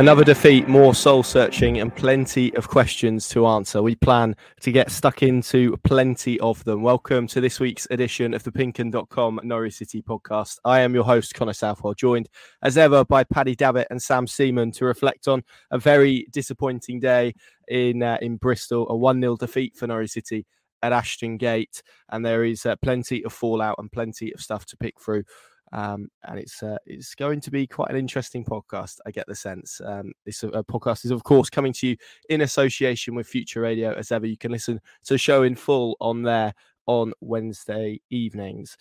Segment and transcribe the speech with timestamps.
[0.00, 3.82] Another defeat, more soul searching, and plenty of questions to answer.
[3.82, 6.80] We plan to get stuck into plenty of them.
[6.80, 10.56] Welcome to this week's edition of the Pinkun.com Norwich City podcast.
[10.64, 12.30] I am your host, Connor Southwell, joined
[12.62, 17.34] as ever by Paddy Davitt and Sam Seaman to reflect on a very disappointing day
[17.68, 20.46] in uh, in Bristol, a 1 0 defeat for Norwich City
[20.82, 21.82] at Ashton Gate.
[22.08, 25.24] And there is uh, plenty of fallout and plenty of stuff to pick through.
[25.72, 28.96] Um, and it's uh, it's going to be quite an interesting podcast.
[29.06, 29.80] I get the sense.
[29.84, 31.96] Um, this uh, podcast is, of course, coming to you
[32.28, 33.92] in association with Future Radio.
[33.94, 36.54] As ever, you can listen to the show in full on there
[36.86, 38.76] on Wednesday evenings.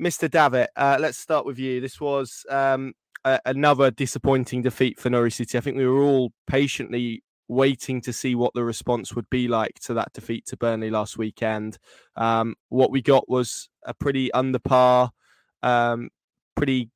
[0.00, 0.30] Mr.
[0.30, 1.80] Davitt, uh, let's start with you.
[1.80, 5.58] This was um, a- another disappointing defeat for Norwich City.
[5.58, 9.78] I think we were all patiently waiting to see what the response would be like
[9.80, 11.78] to that defeat to Burnley last weekend.
[12.16, 15.10] Um, what we got was a pretty under par
[15.62, 16.10] um,
[16.56, 16.90] pretty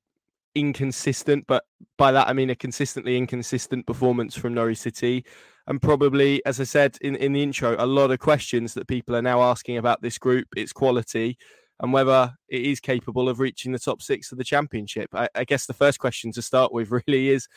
[0.55, 1.65] inconsistent, but
[1.99, 5.25] by that I mean a consistently inconsistent performance from Norwich City.
[5.69, 9.17] And probably, as I said in, in the intro, a lot of questions that people
[9.17, 11.37] are now asking about this group, its quality,
[11.81, 15.11] and whether it is capable of reaching the top six of the championship.
[15.13, 17.49] I, I guess the first question to start with really is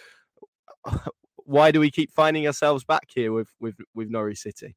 [1.35, 4.75] why do we keep finding ourselves back here with with, with Norwich City?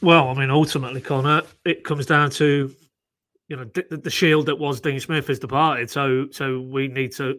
[0.00, 2.74] Well, I mean, ultimately, Connor, it comes down to
[3.48, 5.90] you know the, the shield that was Dean Smith has departed.
[5.90, 7.38] So so we need to,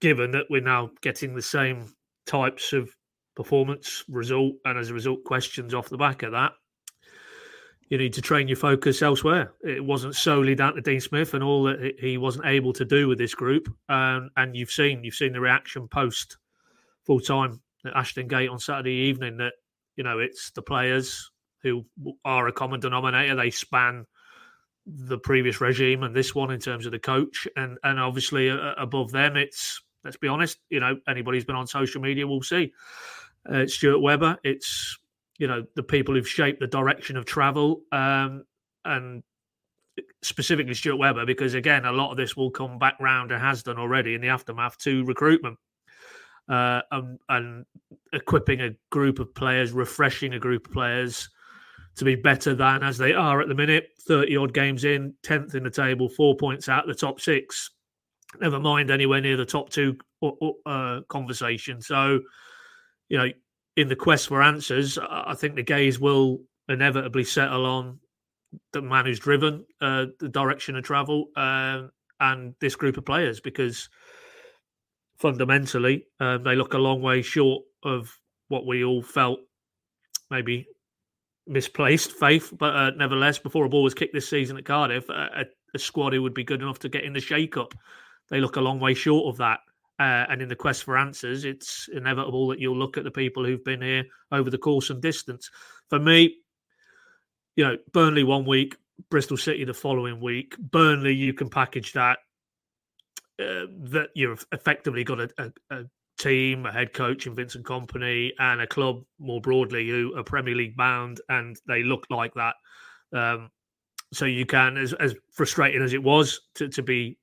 [0.00, 1.92] given that we're now getting the same
[2.26, 2.90] types of
[3.34, 6.52] performance result, and as a result, questions off the back of that.
[7.88, 9.52] You need to train your focus elsewhere.
[9.62, 13.06] It wasn't solely down to Dean Smith and all that he wasn't able to do
[13.06, 13.68] with this group.
[13.88, 16.38] Um, and you've seen you've seen the reaction post
[17.04, 19.52] full time at Ashton Gate on Saturday evening that
[19.96, 21.30] you know it's the players
[21.62, 21.84] who
[22.24, 23.36] are a common denominator.
[23.36, 24.06] They span
[24.86, 28.74] the previous regime and this one in terms of the coach, and and obviously uh,
[28.78, 32.42] above them, it's let's be honest, you know, anybody who's been on social media will
[32.42, 32.72] see
[33.50, 34.38] uh, Stuart Webber.
[34.44, 34.96] It's
[35.38, 38.44] you know the people who've shaped the direction of travel, um,
[38.84, 39.22] and
[40.22, 43.62] specifically Stuart Webber, because again, a lot of this will come back round and has
[43.62, 45.58] done already in the aftermath to recruitment.
[46.48, 47.66] Uh, and, and
[48.12, 51.28] equipping a group of players, refreshing a group of players,
[51.96, 53.88] to be better than as they are at the minute.
[54.06, 57.70] 30 odd games in, 10th in the table, four points out the top six.
[58.40, 60.30] Never mind anywhere near the top two uh,
[60.66, 61.80] uh, conversation.
[61.80, 62.20] So,
[63.08, 63.28] you know,
[63.76, 67.98] in the quest for answers, I think the gaze will inevitably settle on
[68.72, 71.82] the man who's driven uh, the direction of travel uh,
[72.20, 73.88] and this group of players because
[75.18, 78.18] fundamentally um, they look a long way short of
[78.48, 79.40] what we all felt
[80.30, 80.66] maybe
[81.46, 85.46] misplaced faith, but uh, nevertheless, before a ball was kicked this season at Cardiff, a,
[85.74, 87.74] a, squad who would be good enough to get in the shake-up.
[88.30, 89.60] They look a long way short of that.
[89.98, 93.44] Uh, and in the quest for answers, it's inevitable that you'll look at the people
[93.44, 95.50] who've been here over the course and distance.
[95.88, 96.36] For me,
[97.56, 98.76] you know, Burnley one week,
[99.10, 100.56] Bristol City the following week.
[100.58, 102.18] Burnley, you can package that.
[103.38, 105.84] Uh, that you've effectively got a, a, a
[106.18, 110.54] team, a head coach in Vincent Kompany, and a club more broadly who are Premier
[110.54, 112.54] League bound, and they look like that.
[113.12, 113.50] Um,
[114.12, 117.18] so you can, as, as frustrating as it was to, to be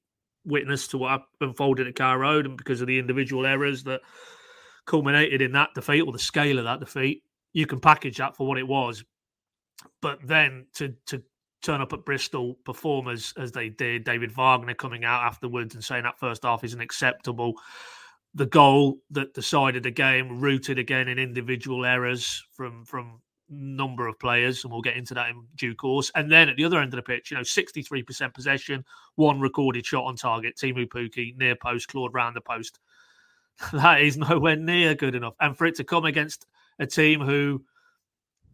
[0.46, 4.02] witness to what unfolded at Carrow Road, and because of the individual errors that
[4.86, 8.48] culminated in that defeat or the scale of that defeat, you can package that for
[8.48, 9.04] what it was.
[10.02, 11.24] But then to to
[11.64, 15.84] turn up at Bristol, perform as, as they did, David Wagner coming out afterwards and
[15.84, 17.54] saying that first half isn't acceptable
[18.36, 24.20] the goal that decided the game rooted again in individual errors from from number of
[24.20, 26.12] players, and we'll get into that in due course.
[26.16, 28.84] And then at the other end of the pitch, you know, 63% possession,
[29.16, 32.80] one recorded shot on target, Teemu Pukki, near post, clawed round the post.
[33.72, 35.36] That is nowhere near good enough.
[35.40, 36.48] And for it to come against
[36.80, 37.64] a team who,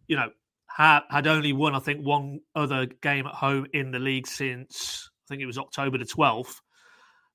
[0.08, 0.30] you know,
[0.66, 5.10] had, had only won, I think, one other game at home in the league since,
[5.24, 6.60] I think it was October the 12th,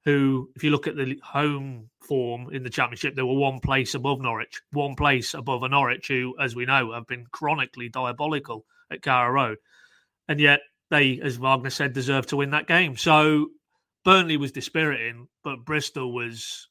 [0.06, 3.96] who, if you look at the home form in the championship, they were one place
[3.96, 8.66] above Norwich, one place above a Norwich, who, as we know, have been chronically diabolical
[8.92, 9.58] at Carrow Road,
[10.28, 10.60] and yet
[10.92, 12.96] they, as Wagner said, deserve to win that game.
[12.96, 13.48] So
[14.04, 16.70] Burnley was dispiriting, but Bristol was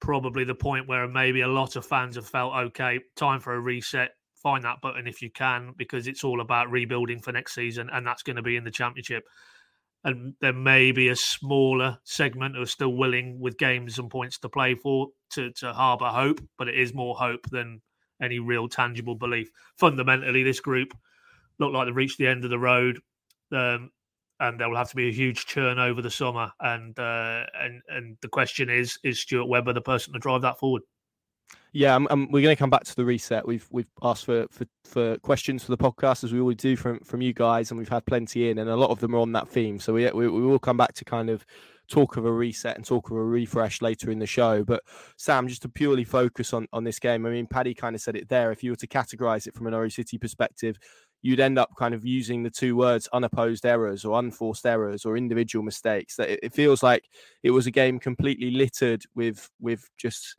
[0.00, 3.60] probably the point where maybe a lot of fans have felt okay, time for a
[3.60, 4.10] reset.
[4.34, 8.06] Find that button if you can, because it's all about rebuilding for next season, and
[8.06, 9.24] that's going to be in the championship.
[10.04, 14.38] And there may be a smaller segment who are still willing, with games and points
[14.40, 17.80] to play for, to, to harbour hope, but it is more hope than
[18.20, 19.48] any real tangible belief.
[19.76, 20.92] Fundamentally, this group
[21.58, 22.98] look like they've reached the end of the road.
[23.52, 23.90] Um,
[24.40, 26.50] and there will have to be a huge churn over the summer.
[26.58, 30.58] And uh, and and the question is: Is Stuart Webber the person to drive that
[30.58, 30.82] forward?
[31.74, 33.46] Yeah, um, um, we're going to come back to the reset.
[33.46, 37.00] We've we've asked for, for for questions for the podcast as we always do from
[37.00, 39.32] from you guys, and we've had plenty in, and a lot of them are on
[39.32, 39.78] that theme.
[39.78, 41.46] So we we, we will come back to kind of
[41.88, 44.64] talk of a reset and talk of a refresh later in the show.
[44.64, 44.82] But
[45.16, 48.16] Sam, just to purely focus on on this game, I mean, Paddy kind of said
[48.16, 48.52] it there.
[48.52, 50.78] If you were to categorize it from an Norwich City perspective,
[51.22, 55.16] you'd end up kind of using the two words unopposed errors or unforced errors or
[55.16, 57.04] individual mistakes that it, feels like
[57.42, 60.36] it was a game completely littered with with just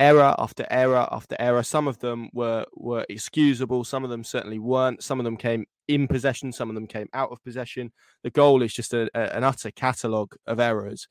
[0.00, 4.58] error after error after error some of them were were excusable some of them certainly
[4.58, 7.90] weren't some of them came in possession some of them came out of possession
[8.22, 11.08] the goal is just a, a, an utter catalogue of errors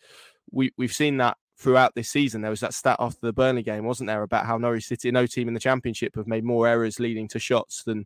[0.52, 2.42] we we've seen that throughout this season.
[2.42, 5.26] There was that stat after the Burnley game, wasn't there, about how Norwich City, no
[5.26, 8.06] team in the Championship, have made more errors leading to shots than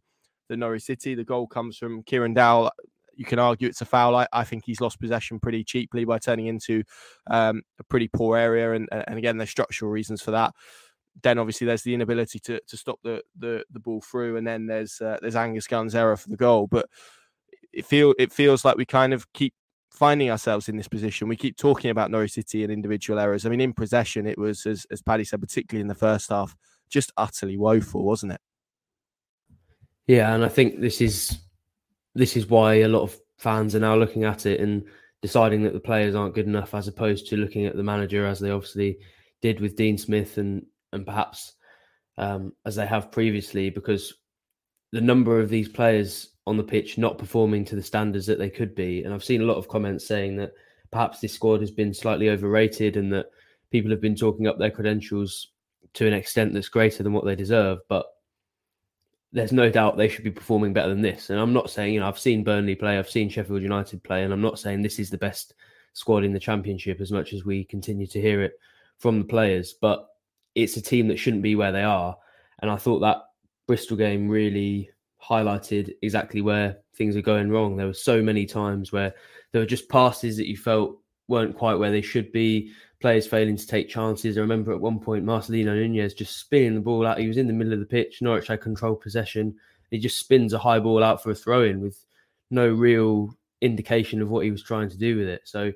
[0.50, 1.16] the Norwich City.
[1.16, 2.72] The goal comes from Kieran Dowell.
[3.22, 4.16] You can argue it's a foul.
[4.16, 6.82] I, I think he's lost possession pretty cheaply by turning into
[7.30, 10.56] um, a pretty poor area, and, and again, there's structural reasons for that.
[11.22, 14.66] Then obviously there's the inability to to stop the the, the ball through, and then
[14.66, 16.66] there's uh, there's Angus Gunn's error for the goal.
[16.66, 16.88] But
[17.72, 19.54] it feel it feels like we kind of keep
[19.92, 21.28] finding ourselves in this position.
[21.28, 23.46] We keep talking about Norwich City and individual errors.
[23.46, 26.56] I mean, in possession, it was as as Paddy said, particularly in the first half,
[26.90, 28.42] just utterly woeful, wasn't it?
[30.08, 31.38] Yeah, and I think this is
[32.14, 34.84] this is why a lot of fans are now looking at it and
[35.22, 38.40] deciding that the players aren't good enough, as opposed to looking at the manager as
[38.40, 38.98] they obviously
[39.42, 41.54] did with Dean Smith and and perhaps
[42.18, 44.14] um, as they have previously, because
[44.92, 48.50] the number of these players on the pitch not performing to the standards that they
[48.50, 50.52] could be, and I've seen a lot of comments saying that
[50.92, 53.28] perhaps this squad has been slightly overrated and that
[53.72, 55.52] people have been talking up their credentials
[55.94, 58.06] to an extent that's greater than what they deserve, but
[59.34, 61.30] there's no doubt they should be performing better than this.
[61.30, 64.24] And I'm not saying, you know, I've seen Burnley play, I've seen Sheffield United play,
[64.24, 65.54] and I'm not saying this is the best
[65.94, 68.54] squad in the championship as much as we continue to hear it
[68.98, 70.10] from the players, but
[70.56, 72.18] it's a team that shouldn't be where they are.
[72.60, 73.24] And I thought that
[73.68, 74.90] Bristol game really
[75.24, 77.76] highlighted exactly where things are going wrong.
[77.76, 79.14] There were so many times where
[79.52, 80.98] there were just passes that you felt
[81.28, 82.72] weren't quite where they should be
[83.02, 84.38] players failing to take chances.
[84.38, 87.20] I remember at one point Marcelino Nunez just spinning the ball out.
[87.20, 88.22] He was in the middle of the pitch.
[88.22, 89.56] Norwich had control possession.
[89.90, 91.98] He just spins a high ball out for a throw in with
[92.50, 95.42] no real indication of what he was trying to do with it.
[95.46, 95.72] So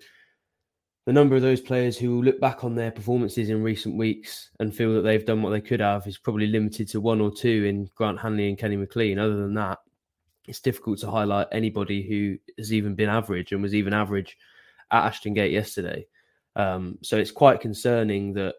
[1.05, 4.75] the number of those players who look back on their performances in recent weeks and
[4.75, 7.65] feel that they've done what they could have is probably limited to one or two
[7.65, 9.19] in Grant Hanley and Kenny McLean.
[9.19, 9.79] Other than that,
[10.47, 14.37] it's difficult to highlight anybody who has even been average and was even average
[14.91, 16.07] at Ashton Gate yesterday.
[16.55, 18.55] Um, so it's quite concerning that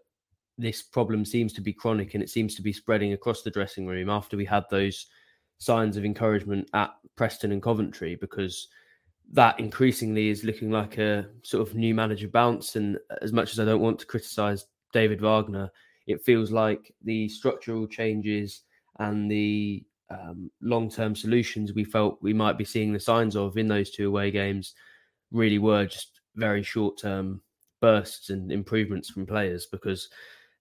[0.59, 3.87] this problem seems to be chronic and it seems to be spreading across the dressing
[3.87, 5.07] room after we had those
[5.59, 8.69] signs of encouragement at Preston and Coventry because
[9.33, 12.77] that increasingly is looking like a sort of new manager bounce.
[12.77, 15.71] And as much as I don't want to criticize David Wagner,
[16.07, 18.63] it feels like the structural changes
[18.99, 23.59] and the um, long term solutions we felt we might be seeing the signs of
[23.59, 24.75] in those two away games
[25.33, 27.41] really were just very short term
[27.81, 30.09] bursts and improvements from players because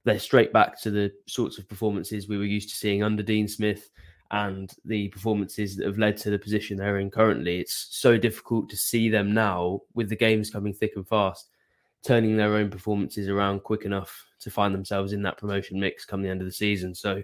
[0.04, 3.48] they're straight back to the sorts of performances we were used to seeing under Dean
[3.48, 3.90] Smith
[4.32, 7.60] and the performances that have led to the position they're in currently.
[7.60, 11.50] It's so difficult to see them now with the games coming thick and fast,
[12.04, 16.22] turning their own performances around quick enough to find themselves in that promotion mix come
[16.22, 16.94] the end of the season.
[16.94, 17.22] So,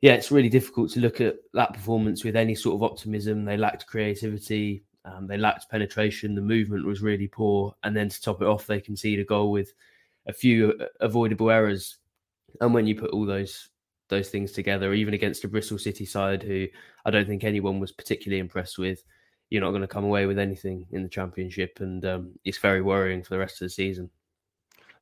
[0.00, 3.44] yeah, it's really difficult to look at that performance with any sort of optimism.
[3.44, 4.84] They lacked creativity.
[5.04, 6.34] Um, they lacked penetration.
[6.34, 7.74] The movement was really poor.
[7.82, 9.72] And then to top it off, they concede a goal with
[10.26, 11.98] a few uh, avoidable errors.
[12.60, 13.68] And when you put all those
[14.08, 16.66] those things together, even against a Bristol City side who
[17.04, 19.04] I don't think anyone was particularly impressed with,
[19.50, 22.82] you're not going to come away with anything in the championship, and um, it's very
[22.82, 24.10] worrying for the rest of the season.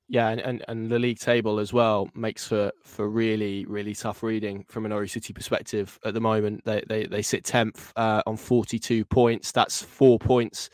[0.08, 4.22] Yeah, and, and, and the league table as well makes for for really really tough
[4.22, 5.98] reading from an Norwich City perspective.
[6.04, 9.50] At the moment, they they, they sit tenth uh, on forty two points.
[9.50, 10.70] That's four points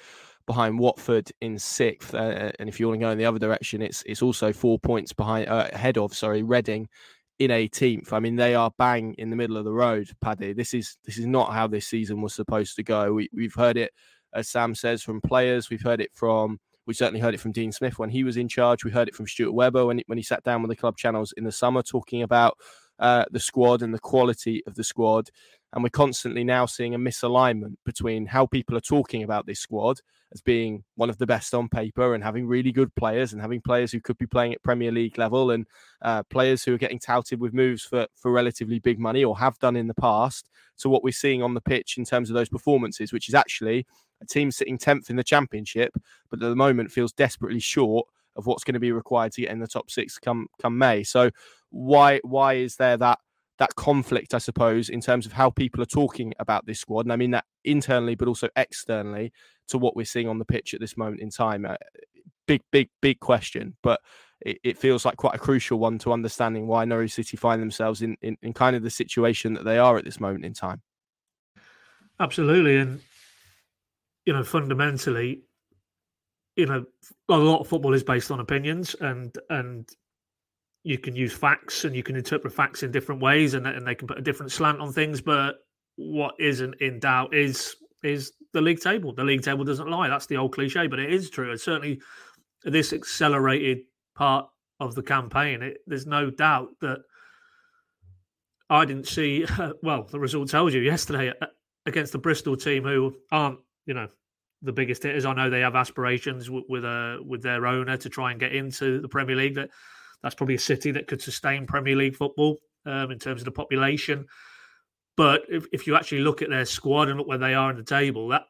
[0.46, 2.14] behind Watford in sixth.
[2.14, 4.78] Uh, and if you want to go in the other direction, it's it's also four
[4.78, 6.88] points behind uh, ahead of sorry Reading
[7.38, 8.12] in 18th.
[8.12, 10.52] I mean, they are bang in the middle of the road, Paddy.
[10.52, 13.14] This is this is not how this season was supposed to go.
[13.14, 13.92] We, we've heard it,
[14.34, 15.70] as Sam says, from players.
[15.70, 18.48] We've heard it from we certainly heard it from Dean Smith when he was in
[18.48, 18.84] charge.
[18.84, 21.32] We heard it from Stuart Webber when, when he sat down with the club channels
[21.36, 22.58] in the summer talking about
[22.98, 25.28] uh, the squad and the quality of the squad.
[25.72, 30.00] And we're constantly now seeing a misalignment between how people are talking about this squad
[30.32, 33.60] as being one of the best on paper and having really good players and having
[33.60, 35.66] players who could be playing at Premier League level and
[36.02, 39.58] uh, players who are getting touted with moves for, for relatively big money or have
[39.58, 40.48] done in the past
[40.78, 43.86] to what we're seeing on the pitch in terms of those performances, which is actually
[44.23, 45.93] a team sitting 10th in the championship,
[46.31, 49.50] but at the moment feels desperately short of what's going to be required to get
[49.50, 51.02] in the top six come come May.
[51.02, 51.31] So
[51.71, 53.19] why why is there that
[53.59, 57.07] that conflict, I suppose, in terms of how people are talking about this squad.
[57.07, 59.33] And I mean that internally, but also externally
[59.69, 61.64] to what we're seeing on the pitch at this moment in time.
[61.64, 61.76] Uh,
[62.47, 64.00] big, big, big question, but
[64.41, 68.02] it, it, feels like quite a crucial one to understanding why Norwich City find themselves
[68.02, 70.83] in, in, in kind of the situation that they are at this moment in time.
[72.19, 72.79] Absolutely.
[72.79, 73.00] And,
[74.26, 75.43] you know, fundamentally,
[76.57, 76.85] you know,
[77.29, 79.88] a lot of football is based on opinions and, and,
[80.85, 83.95] you can use facts and you can interpret facts in different ways and, and they
[83.95, 85.59] can put a different slant on things but
[85.95, 89.14] what isn't in doubt is is the league table.
[89.14, 90.09] The league table doesn't lie.
[90.09, 91.52] That's the old cliche but it is true.
[91.52, 92.00] And certainly
[92.64, 93.83] this accelerated
[94.17, 94.49] part
[94.81, 96.99] of the campaign it, there's no doubt that
[98.69, 99.47] i didn't see
[99.83, 101.47] well the result tells you yesterday uh,
[101.87, 104.08] against the bristol team who aren't you know
[104.62, 108.08] the biggest hitters i know they have aspirations with, with uh with their owner to
[108.08, 109.70] try and get into the premier league that
[110.22, 113.52] that's probably a city that could sustain Premier League football um, in terms of the
[113.52, 114.26] population.
[115.16, 117.76] But if, if you actually look at their squad and look where they are in
[117.76, 118.42] the table, that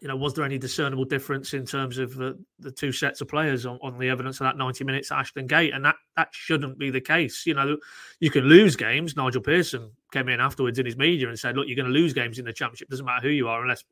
[0.00, 3.26] you know, was there any discernible difference in terms of the, the two sets of
[3.26, 5.74] players on, on the evidence of that 90 minutes at Ashton Gate?
[5.74, 7.44] And that that shouldn't be the case.
[7.44, 7.76] You know,
[8.20, 9.16] you can lose games.
[9.16, 12.12] Nigel Pearson came in afterwards in his media and said, look, you're going to lose
[12.12, 12.90] games in the championship.
[12.90, 13.82] Doesn't matter who you are, unless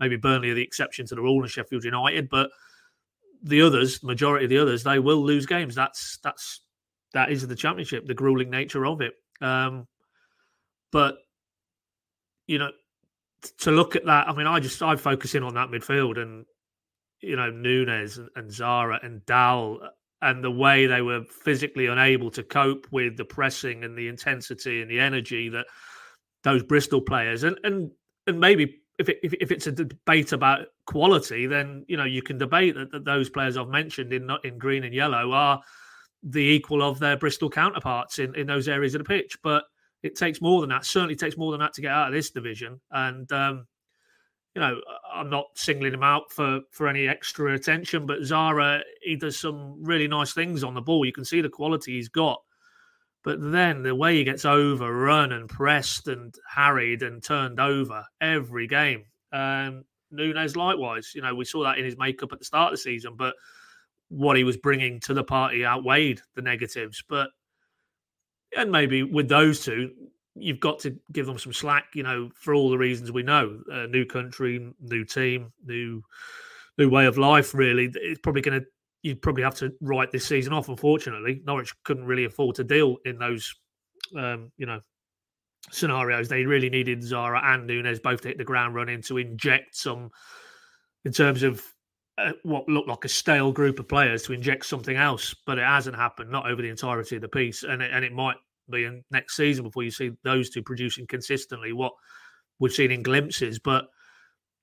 [0.00, 2.28] maybe Burnley are the exception to the rule and Sheffield United.
[2.28, 2.50] But
[3.42, 5.74] the others, majority of the others, they will lose games.
[5.74, 6.60] That's that's
[7.12, 9.14] that is the championship, the grueling nature of it.
[9.40, 9.86] Um,
[10.90, 11.18] but
[12.46, 12.70] you know,
[13.58, 16.44] to look at that, I mean, I just I focus in on that midfield and
[17.20, 19.80] you know Nunez and, and Sara and Dowell
[20.22, 24.82] and the way they were physically unable to cope with the pressing and the intensity
[24.82, 25.66] and the energy that
[26.44, 27.90] those Bristol players and and
[28.26, 32.22] and maybe if, it, if, if it's a debate about quality, then you know you
[32.22, 35.60] can debate that, that those players I've mentioned in in green and yellow are
[36.22, 39.38] the equal of their Bristol counterparts in, in those areas of the pitch.
[39.42, 39.64] But
[40.02, 40.84] it takes more than that.
[40.84, 42.78] Certainly takes more than that to get out of this division.
[42.90, 43.66] And um,
[44.54, 44.80] you know,
[45.12, 49.82] I'm not singling him out for for any extra attention, but Sara he does some
[49.82, 51.06] really nice things on the ball.
[51.06, 52.40] You can see the quality he's got.
[53.22, 58.66] But then the way he gets overrun and pressed and harried and turned over every
[58.66, 59.04] game.
[59.32, 61.12] Um, Nunez likewise.
[61.14, 63.34] You know, we saw that in his makeup at the start of the season, but
[64.08, 67.02] what he was bringing to the party outweighed the negatives.
[67.08, 67.30] But
[68.56, 69.92] and maybe with those two,
[70.34, 71.88] you've got to give them some slack.
[71.94, 76.02] You know, for all the reasons we know, uh, new country, new team, new
[76.78, 77.54] new way of life.
[77.54, 78.66] Really, it's probably going to
[79.02, 80.68] you'd probably have to write this season off.
[80.68, 83.54] Unfortunately, Norwich couldn't really afford to deal in those,
[84.16, 84.80] um, you know,
[85.70, 86.28] scenarios.
[86.28, 90.10] They really needed Sara and Nunez both to hit the ground running to inject some,
[91.04, 91.64] in terms of
[92.18, 95.34] uh, what looked like a stale group of players, to inject something else.
[95.46, 98.12] But it hasn't happened, not over the entirety of the piece, and it, and it
[98.12, 98.36] might
[98.70, 101.92] be in next season before you see those two producing consistently what
[102.58, 103.86] we've seen in glimpses, but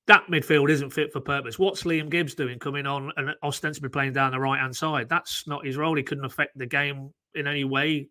[0.07, 1.59] that midfield isn't fit for purpose.
[1.59, 5.09] What's Liam Gibbs doing coming on and ostensibly playing down the right hand side?
[5.09, 5.95] That's not his role.
[5.95, 8.07] He couldn't affect the game in any way.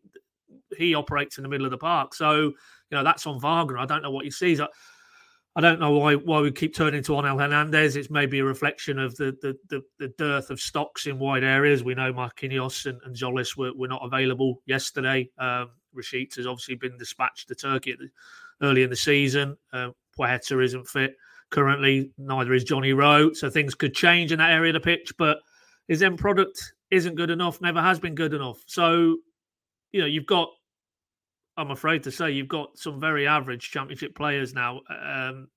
[0.77, 2.15] He operates in the middle of the park.
[2.15, 2.55] So, you
[2.93, 3.79] know, that's on Wagner.
[3.79, 4.61] I don't know what he sees.
[4.61, 4.69] I,
[5.55, 7.97] I don't know why why we keep turning to Onel Hernandez.
[7.97, 11.83] It's maybe a reflection of the the, the, the dearth of stocks in wide areas.
[11.83, 15.31] We know Marquinhos and, and Tzolis were, were not available yesterday.
[15.39, 18.11] Um, Rashica has obviously been dispatched to Turkey the,
[18.61, 19.57] early in the season.
[19.73, 21.17] Uh, isn't fit
[21.51, 22.13] currently.
[22.19, 23.33] Neither is Johnny Rowe.
[23.33, 25.39] So things could change in that area of the pitch, but
[25.89, 26.61] his end product
[26.91, 28.59] isn't good enough, never has been good enough.
[28.67, 29.17] So,
[29.93, 30.49] you know, you've got,
[31.57, 34.81] I'm afraid to say, you've got some very average championship players now.
[34.89, 35.49] Um,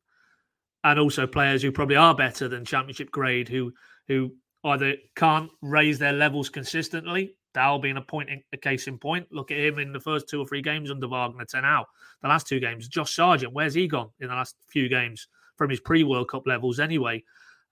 [0.83, 3.73] and also players who probably are better than championship grade who
[4.07, 4.31] who
[4.63, 9.27] either can't raise their levels consistently Dowell being a point in, a case in point.
[9.31, 11.83] Look at him in the first two or three games under Wagner Tenau.
[12.21, 15.27] The last two games, Josh Sargent, where's he gone in the last few games?
[15.59, 17.23] From his pre World Cup levels anyway.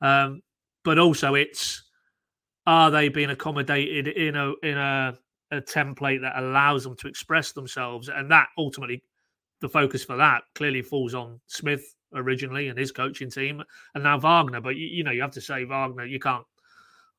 [0.01, 0.44] Um,
[0.84, 1.84] but also, it's
[2.67, 5.17] are they being accommodated in a in a,
[5.51, 9.01] a template that allows them to express themselves, and that ultimately
[9.62, 13.63] the focus for that clearly falls on Smith originally and his coaching team,
[13.96, 14.62] and now Wagner.
[14.62, 16.46] But you, you know, you have to say Wagner, you can't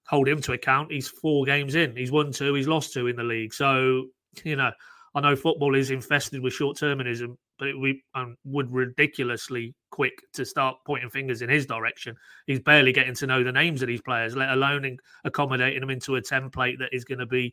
[0.07, 0.93] hold him to account.
[0.93, 1.97] He's four games in.
[1.97, 2.55] He's won two.
[2.55, 3.55] He's lost two in the league.
[3.55, 4.05] So
[4.45, 4.71] you know,
[5.15, 10.23] I know football is infested with short termism, but it we um, would ridiculously quick
[10.33, 12.15] to start pointing fingers in his direction.
[12.47, 15.91] He's barely getting to know the names of these players, let alone in, accommodating them
[15.91, 17.53] into a template that is going to be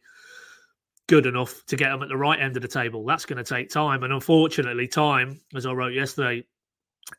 [1.08, 3.04] good enough to get them at the right end of the table.
[3.04, 6.46] That's going to take time, and unfortunately, time, as I wrote yesterday,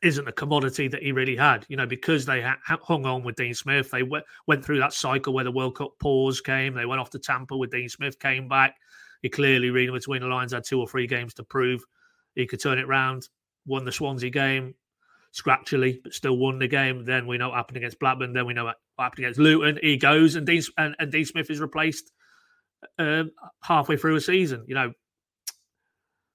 [0.01, 1.65] isn't a commodity that he really had.
[1.67, 4.93] You know, because they ha- hung on with Dean Smith, they w- went through that
[4.93, 6.73] cycle where the World Cup pause came.
[6.73, 8.77] They went off to Tampa with Dean Smith, came back.
[9.21, 11.83] He clearly, reading between the lines, had two or three games to prove
[12.35, 13.27] he could turn it round.
[13.65, 14.73] Won the Swansea game
[15.31, 17.05] scratchily, but still won the game.
[17.05, 18.33] Then we know what happened against Blackburn.
[18.33, 19.79] Then we know what happened against Luton.
[19.81, 22.11] He goes, and Dean and, and Dean Smith is replaced
[22.97, 23.31] um,
[23.61, 24.63] halfway through a season.
[24.67, 24.93] You know,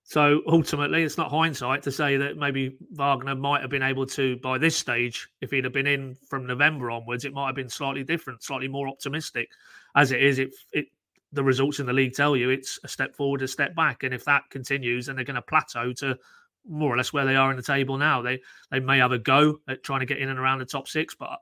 [0.04, 4.36] so ultimately, it's not hindsight to say that maybe Wagner might have been able to,
[4.38, 7.68] by this stage, if he'd have been in from November onwards, it might have been
[7.68, 9.48] slightly different, slightly more optimistic.
[9.96, 10.86] As it is, it, it
[11.32, 14.12] the results in the league tell you it's a step forward, a step back, and
[14.12, 16.18] if that continues, then they're going to plateau to
[16.66, 18.22] more or less where they are in the table now.
[18.22, 18.40] They
[18.70, 21.14] they may have a go at trying to get in and around the top six,
[21.14, 21.38] but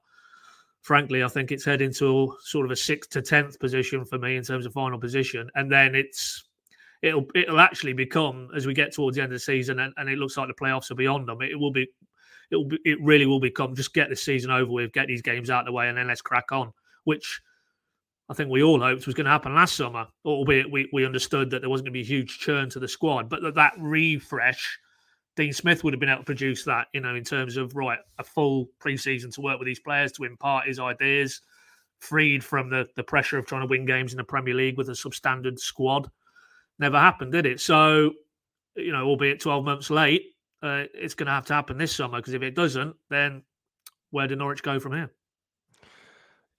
[0.80, 4.36] frankly, I think it's heading to sort of a sixth to tenth position for me
[4.36, 6.44] in terms of final position, and then it's
[7.02, 10.08] it'll it'll actually become as we get towards the end of the season and, and
[10.08, 11.40] it looks like the playoffs are beyond them.
[11.40, 11.88] It will be
[12.50, 15.50] it'll be, it really will become just get the season over with, get these games
[15.50, 16.72] out of the way, and then let's crack on.
[17.04, 17.40] Which
[18.28, 21.50] I think we all hoped was going to happen last summer, albeit we, we understood
[21.50, 23.72] that there wasn't going to be a huge churn to the squad, but that, that
[23.78, 24.78] refresh.
[25.36, 27.98] Dean Smith would have been able to produce that, you know, in terms of right
[28.18, 31.40] a full preseason to work with these players to impart his ideas,
[32.00, 34.88] freed from the the pressure of trying to win games in the Premier League with
[34.88, 36.10] a substandard squad
[36.80, 37.60] never happened, did it?
[37.60, 38.12] So,
[38.74, 42.18] you know, albeit 12 months late, uh, it's going to have to happen this summer
[42.18, 43.42] because if it doesn't, then
[44.10, 45.10] where do Norwich go from here?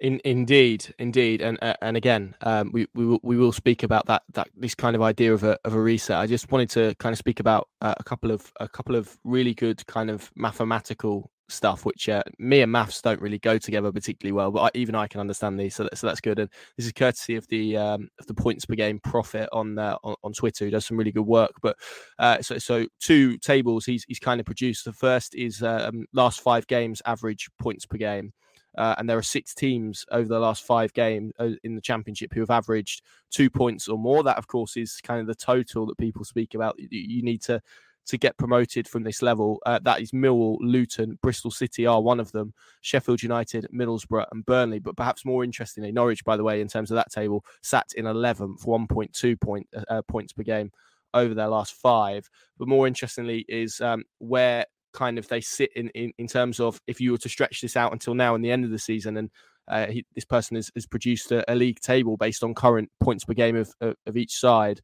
[0.01, 4.07] In, indeed, indeed, and uh, and again, um, we we will, we will speak about
[4.07, 6.17] that that this kind of idea of a of a reset.
[6.17, 9.15] I just wanted to kind of speak about uh, a couple of a couple of
[9.23, 13.91] really good kind of mathematical stuff, which uh, me and maths don't really go together
[13.91, 16.39] particularly well, but I, even I can understand these, so, that, so that's good.
[16.39, 19.97] And this is courtesy of the um, of the points per game profit on, uh,
[20.03, 21.51] on, on Twitter, who does some really good work.
[21.61, 21.77] But
[22.17, 24.85] uh, so so two tables he's he's kind of produced.
[24.85, 28.33] The first is um, last five games average points per game.
[28.77, 32.33] Uh, and there are six teams over the last five games uh, in the championship
[32.33, 34.23] who have averaged two points or more.
[34.23, 36.75] That, of course, is kind of the total that people speak about.
[36.79, 37.61] You, need to
[38.07, 39.59] to get promoted from this level.
[39.65, 44.45] Uh, that is Millwall, Luton, Bristol City are one of them, Sheffield United, Middlesbrough, and
[44.45, 44.79] Burnley.
[44.79, 48.05] But perhaps more interestingly, Norwich, by the way, in terms of that table, sat in
[48.05, 50.71] 11th, 1.2 point, uh, uh, points per game
[51.13, 52.27] over their last five.
[52.57, 56.79] But more interestingly, is um, where kind of they sit in, in, in terms of
[56.87, 59.17] if you were to stretch this out until now and the end of the season
[59.17, 59.29] and
[59.67, 63.23] uh, he, this person has, has produced a, a, league table based on current points
[63.23, 64.81] per game of, of, of each side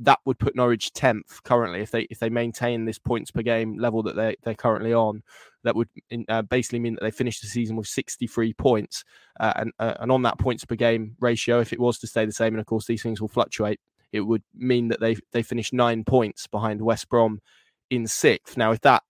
[0.00, 3.78] that would put Norwich tenth currently if they if they maintain this points per game
[3.78, 5.22] level that they they're currently on.
[5.62, 9.04] That would in, uh, basically mean that they finish the season with 63 points,
[9.40, 12.26] uh, and uh, and on that points per game ratio, if it was to stay
[12.26, 13.80] the same, and of course these things will fluctuate,
[14.12, 17.40] it would mean that they they finish nine points behind West Brom
[17.88, 18.56] in sixth.
[18.56, 19.04] Now, if that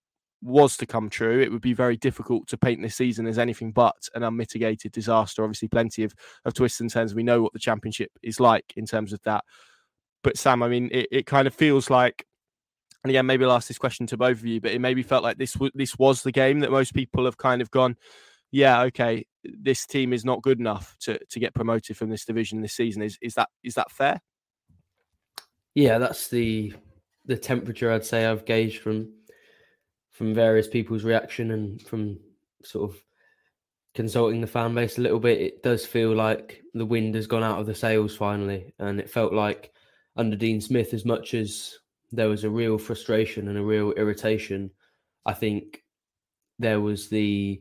[0.44, 3.72] was to come true, it would be very difficult to paint this season as anything
[3.72, 5.42] but an unmitigated disaster.
[5.42, 7.14] Obviously, plenty of, of twists and turns.
[7.14, 9.42] We know what the championship is like in terms of that.
[10.22, 12.26] But Sam, I mean, it, it kind of feels like,
[13.02, 15.22] and again, maybe I'll ask this question to both of you, but it maybe felt
[15.22, 17.96] like this w- this was the game that most people have kind of gone,
[18.50, 22.60] yeah, okay, this team is not good enough to to get promoted from this division
[22.60, 23.02] this season.
[23.02, 24.20] Is is that is that fair?
[25.74, 26.74] Yeah, that's the
[27.24, 29.10] the temperature I'd say I've gauged from
[30.14, 32.18] from various people's reaction and from
[32.62, 32.96] sort of
[33.94, 35.40] consulting the fan base a little bit.
[35.40, 39.10] It does feel like the wind has gone out of the sails finally, and it
[39.10, 39.72] felt like
[40.16, 41.78] under Dean Smith, as much as
[42.12, 44.70] there was a real frustration and a real irritation,
[45.26, 45.82] I think
[46.58, 47.60] there was the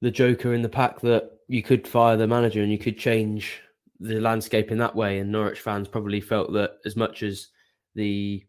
[0.00, 3.60] the joker in the pack that you could fire the manager and you could change
[4.00, 5.18] the landscape in that way.
[5.18, 7.48] And Norwich fans probably felt that as much as
[7.94, 8.44] the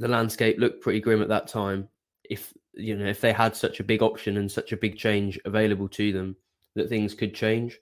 [0.00, 1.86] the landscape looked pretty grim at that time,
[2.24, 5.38] if you know if they had such a big option and such a big change
[5.44, 6.34] available to them,
[6.74, 7.78] that things could change.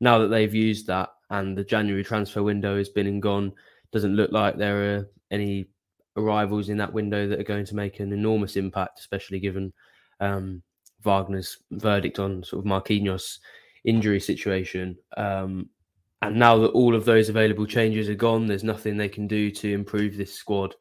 [0.00, 3.52] Now that they've used that, and the January transfer window has been and gone.
[3.92, 5.66] Doesn't look like there are any
[6.16, 9.72] arrivals in that window that are going to make an enormous impact, especially given
[10.18, 10.62] um,
[11.04, 13.38] Wagner's verdict on sort of Marquinhos'
[13.84, 14.96] injury situation.
[15.16, 15.68] Um,
[16.22, 19.50] and now that all of those available changes are gone, there's nothing they can do
[19.52, 20.74] to improve this squad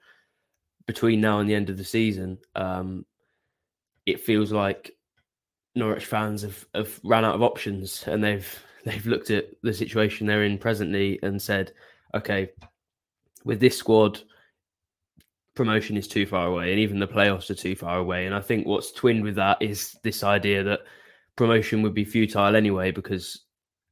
[0.90, 2.36] between now and the end of the season.
[2.56, 3.06] Um,
[4.08, 4.90] it feels like
[5.76, 10.26] Norwich fans have, have ran out of options and they've they've looked at the situation
[10.26, 11.74] they're in presently and said,
[12.16, 12.50] okay,
[13.44, 14.20] with this squad,
[15.54, 18.26] promotion is too far away, and even the playoffs are too far away.
[18.26, 20.80] And I think what's twinned with that is this idea that
[21.36, 23.44] promotion would be futile anyway because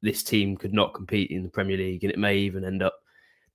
[0.02, 2.96] this team could not compete in the Premier League, and it may even end up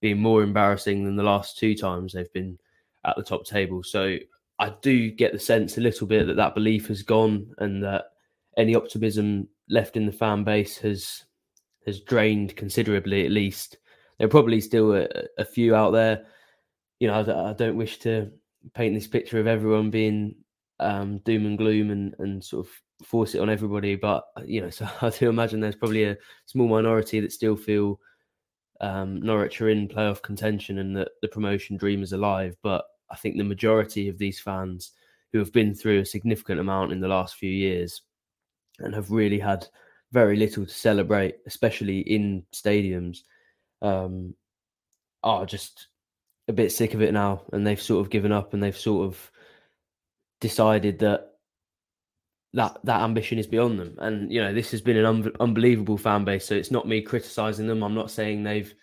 [0.00, 2.56] being more embarrassing than the last two times they've been
[3.04, 3.82] at the top table.
[3.82, 4.16] So
[4.58, 8.04] I do get the sense a little bit that that belief has gone, and that
[8.56, 11.24] any optimism left in the fan base has
[11.86, 13.24] has drained considerably.
[13.24, 13.78] At least
[14.18, 16.24] there are probably still a, a few out there.
[17.00, 18.30] You know, I, I, don't wish to
[18.74, 20.36] paint this picture of everyone being
[20.78, 23.96] um, doom and gloom and and sort of force it on everybody.
[23.96, 27.98] But you know, so I do imagine there's probably a small minority that still feel
[28.80, 32.56] um, Norwich are in playoff contention and that the promotion dream is alive.
[32.62, 34.92] But I think the majority of these fans
[35.32, 38.02] who have been through a significant amount in the last few years
[38.78, 39.66] and have really had
[40.12, 43.20] very little to celebrate, especially in stadiums,
[43.80, 44.34] um,
[45.22, 45.88] are just
[46.48, 47.42] a bit sick of it now.
[47.52, 49.30] And they've sort of given up and they've sort of
[50.40, 51.28] decided that
[52.54, 53.94] that that ambition is beyond them.
[53.98, 56.44] And you know, this has been an un- unbelievable fan base.
[56.44, 57.82] So it's not me criticizing them.
[57.82, 58.74] I'm not saying they've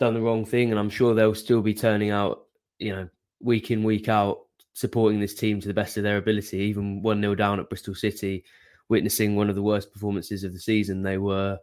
[0.00, 2.46] done the wrong thing, and I'm sure they'll still be turning out,
[2.78, 3.08] you know,
[3.40, 4.40] week in week out,
[4.72, 6.58] supporting this team to the best of their ability.
[6.58, 8.44] Even one 0 down at Bristol City,
[8.88, 11.58] witnessing one of the worst performances of the season, they were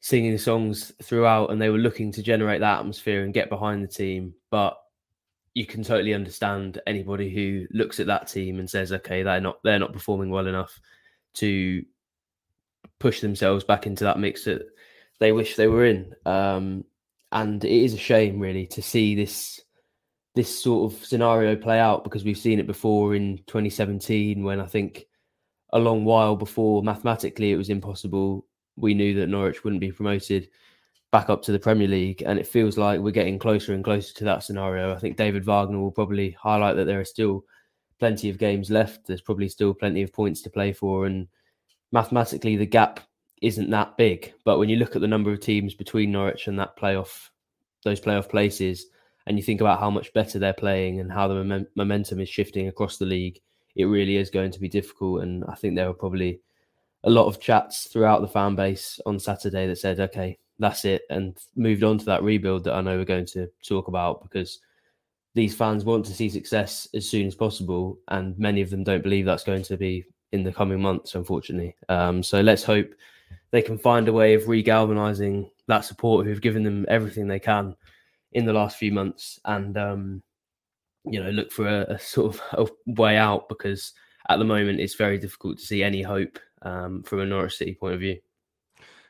[0.00, 3.88] singing songs throughout, and they were looking to generate that atmosphere and get behind the
[3.88, 4.34] team.
[4.50, 4.76] But
[5.54, 9.58] you can totally understand anybody who looks at that team and says, okay, they're not
[9.62, 10.78] they're not performing well enough
[11.34, 11.84] to
[12.98, 14.62] push themselves back into that mix that
[15.20, 16.14] they wish they were in.
[16.26, 16.84] Um,
[17.32, 19.60] and it is a shame, really, to see this
[20.34, 24.66] this sort of scenario play out because we've seen it before in 2017 when I
[24.66, 25.06] think
[25.72, 28.46] a long while before mathematically it was impossible.
[28.76, 30.48] We knew that Norwich wouldn't be promoted
[31.12, 34.12] back up to the Premier League, and it feels like we're getting closer and closer
[34.14, 34.92] to that scenario.
[34.92, 37.44] I think David Wagner will probably highlight that there are still
[38.00, 39.06] plenty of games left.
[39.06, 41.28] There's probably still plenty of points to play for, and
[41.92, 42.98] mathematically the gap
[43.40, 44.34] isn't that big.
[44.44, 47.28] But when you look at the number of teams between Norwich and that playoff,
[47.84, 48.86] those playoff places,
[49.26, 52.68] and you think about how much better they're playing and how the momentum is shifting
[52.68, 53.40] across the league,
[53.76, 55.22] it really is going to be difficult.
[55.22, 56.40] And I think there were probably
[57.04, 61.02] a lot of chats throughout the fan base on Saturday that said, okay, that's it,
[61.10, 64.60] and moved on to that rebuild that I know we're going to talk about because
[65.34, 69.02] these fans want to see success as soon as possible, and many of them don't
[69.02, 71.74] believe that's going to be in the coming months, unfortunately.
[71.88, 72.94] Um, so let's hope
[73.50, 77.74] they can find a way of regalvanizing that support who've given them everything they can
[78.34, 80.22] in the last few months, and um,
[81.04, 83.92] you know look for a, a, sort of a way out because
[84.28, 87.74] at the moment it's very difficult to see any hope um, from a Norwich City
[87.74, 88.18] point of view.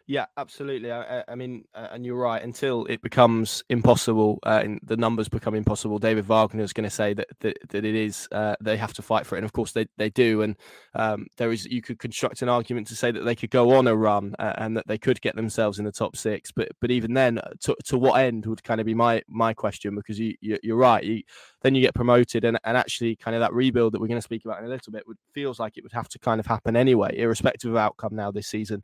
[0.06, 0.92] Yeah, absolutely.
[0.92, 2.42] I, I mean, uh, and you're right.
[2.42, 6.94] Until it becomes impossible, uh, and the numbers become impossible, David Wagner is going to
[6.94, 8.28] say that, that that it is.
[8.30, 10.42] Uh, they have to fight for it, and of course they, they do.
[10.42, 10.56] And
[10.94, 13.86] um, there is you could construct an argument to say that they could go on
[13.86, 16.52] a run uh, and that they could get themselves in the top six.
[16.52, 19.54] But but even then, uh, to, to what end would kind of be my my
[19.54, 21.02] question because you, you are right.
[21.02, 21.22] You,
[21.62, 24.22] then you get promoted, and, and actually kind of that rebuild that we're going to
[24.22, 26.46] speak about in a little bit would feels like it would have to kind of
[26.46, 28.82] happen anyway, irrespective of outcome now this season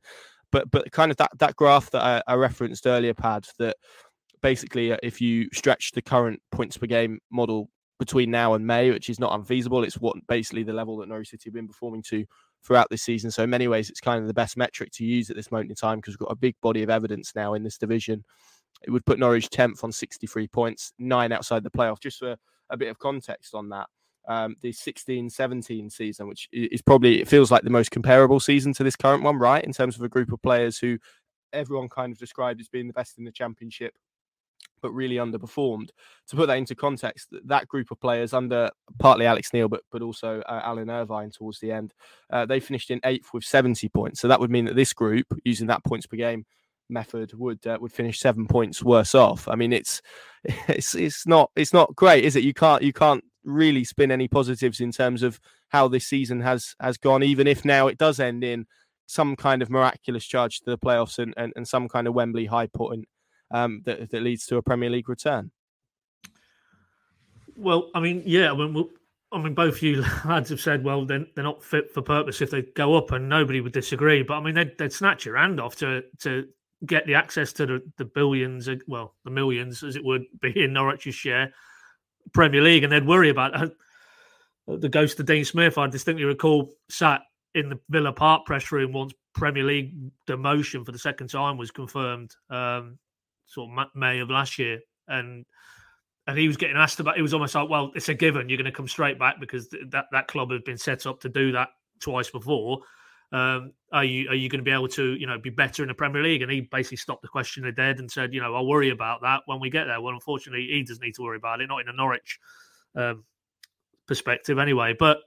[0.52, 3.76] but but kind of that that graph that I, I referenced earlier, Pad, that
[4.42, 8.90] basically uh, if you stretch the current points per game model between now and May,
[8.90, 12.02] which is not unfeasible, it's what basically the level that Norwich City have been performing
[12.04, 12.24] to
[12.64, 13.30] throughout this season.
[13.30, 15.70] So in many ways, it's kind of the best metric to use at this moment
[15.70, 18.24] in time because we've got a big body of evidence now in this division.
[18.82, 22.00] It would put Norwich 10th on 63 points, nine outside the playoff.
[22.00, 22.36] Just for
[22.70, 23.88] a bit of context on that,
[24.30, 28.72] um, the 16 17 season, which is probably, it feels like the most comparable season
[28.74, 29.64] to this current one, right?
[29.64, 30.98] In terms of a group of players who
[31.52, 33.92] everyone kind of described as being the best in the championship,
[34.80, 35.88] but really underperformed.
[36.28, 40.00] To put that into context, that group of players under partly Alex Neil, but but
[40.00, 41.92] also uh, Alan Irvine towards the end,
[42.32, 44.20] uh, they finished in eighth with 70 points.
[44.20, 46.46] So that would mean that this group, using that points per game
[46.88, 49.48] method, would uh, would finish seven points worse off.
[49.48, 50.00] I mean, it's
[50.68, 52.44] it's it's not it's not great, is it?
[52.44, 56.74] You can't you can't really spin any positives in terms of how this season has
[56.80, 58.66] has gone, even if now it does end in
[59.06, 62.46] some kind of miraculous charge to the playoffs and, and, and some kind of Wembley
[62.46, 63.08] high point
[63.50, 65.50] um, that, that leads to a Premier League return.
[67.56, 68.88] Well, I mean, yeah, I mean, we'll,
[69.32, 72.50] I mean, both you lads have said, well, they're, they're not fit for purpose if
[72.50, 74.22] they go up, and nobody would disagree.
[74.22, 76.46] But I mean, they'd, they'd snatch your hand off to to
[76.86, 80.64] get the access to the, the billions, uh, well, the millions, as it would be
[80.64, 81.52] in Norwich's share,
[82.32, 83.68] Premier League, and they'd worry about uh,
[84.66, 85.78] the ghost of Dean Smith.
[85.78, 87.22] I distinctly recall sat
[87.54, 89.94] in the Villa Park press room once Premier League
[90.28, 92.98] demotion for the second time was confirmed, um,
[93.46, 95.44] sort of May of last year, and
[96.26, 97.18] and he was getting asked about.
[97.18, 98.48] It was almost like, well, it's a given.
[98.48, 101.28] You're going to come straight back because that that club has been set up to
[101.28, 101.68] do that
[102.00, 102.80] twice before.
[103.32, 105.88] Um, are you are you going to be able to you know be better in
[105.88, 106.42] the Premier League?
[106.42, 109.42] And he basically stopped the question dead and said, you know, I'll worry about that
[109.46, 110.00] when we get there.
[110.00, 112.38] Well, unfortunately, he doesn't need to worry about it, not in a Norwich
[112.96, 113.24] um,
[114.06, 114.94] perspective anyway.
[114.98, 115.18] But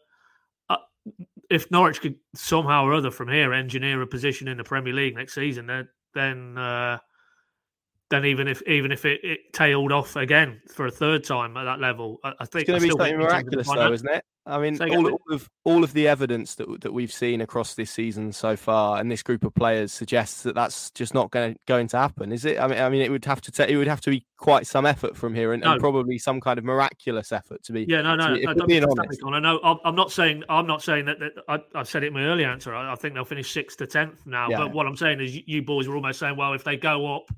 [0.70, 0.78] uh,
[1.50, 5.16] if Norwich could somehow or other from here engineer a position in the Premier League
[5.16, 7.00] next season, then then uh,
[8.13, 11.63] then even if even if it, it, tailed off again for a third time at
[11.63, 14.23] that level, I, I think it's going to be something miraculous, though, isn't it?
[14.45, 17.89] I mean, all, all, of all of the evidence that that we've seen across this
[17.89, 21.60] season so far, and this group of players suggests that that's just not going to
[21.65, 22.60] going to happen, is it?
[22.60, 24.67] I mean, I mean, it would have to ta- it would have to be quite
[24.67, 25.71] some effort from here, and, no.
[25.71, 27.86] and probably some kind of miraculous effort to be.
[27.88, 29.21] Yeah, no, no, be, no being honest.
[29.26, 31.19] I know I'm not saying I'm not saying that.
[31.19, 32.76] that I, have said it in my early answer.
[32.76, 34.49] I, I, think they'll finish sixth to tenth now.
[34.49, 34.58] Yeah.
[34.58, 37.32] But what I'm saying is, you boys were almost saying, well, if they go up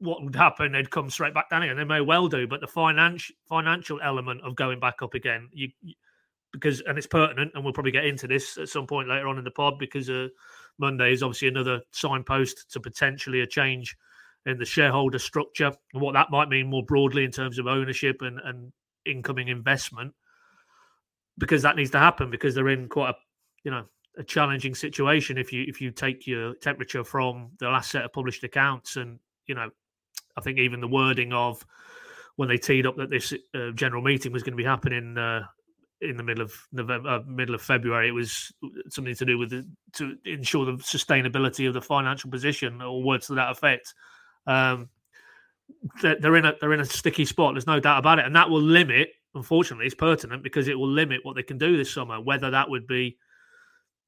[0.00, 1.76] what would happen, they'd come straight back down again.
[1.76, 5.68] They may well do, but the financial financial element of going back up again, you,
[6.52, 9.38] because and it's pertinent, and we'll probably get into this at some point later on
[9.38, 10.28] in the pod because uh,
[10.78, 13.96] Monday is obviously another signpost to potentially a change
[14.46, 18.22] in the shareholder structure and what that might mean more broadly in terms of ownership
[18.22, 18.72] and, and
[19.04, 20.14] incoming investment.
[21.38, 23.14] Because that needs to happen because they're in quite a
[23.64, 23.84] you know
[24.18, 28.12] a challenging situation if you if you take your temperature from the last set of
[28.12, 29.70] published accounts and you know
[30.36, 31.64] I think even the wording of
[32.36, 35.42] when they teed up that this uh, general meeting was going to be happening uh,
[36.00, 38.52] in the middle of November, uh, middle of February, it was
[38.88, 43.26] something to do with the, to ensure the sustainability of the financial position, or words
[43.26, 43.94] to that effect.
[44.46, 44.88] Um,
[46.02, 47.54] they're in a they're in a sticky spot.
[47.54, 49.10] There's no doubt about it, and that will limit.
[49.34, 52.20] Unfortunately, it's pertinent because it will limit what they can do this summer.
[52.20, 53.16] Whether that would be,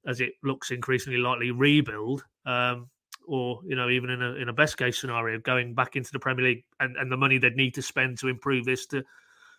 [0.06, 2.88] as it looks increasingly likely, rebuild, um,
[3.26, 6.18] or you know even in a in a best case scenario going back into the
[6.18, 9.02] Premier League and, and the money they'd need to spend to improve this to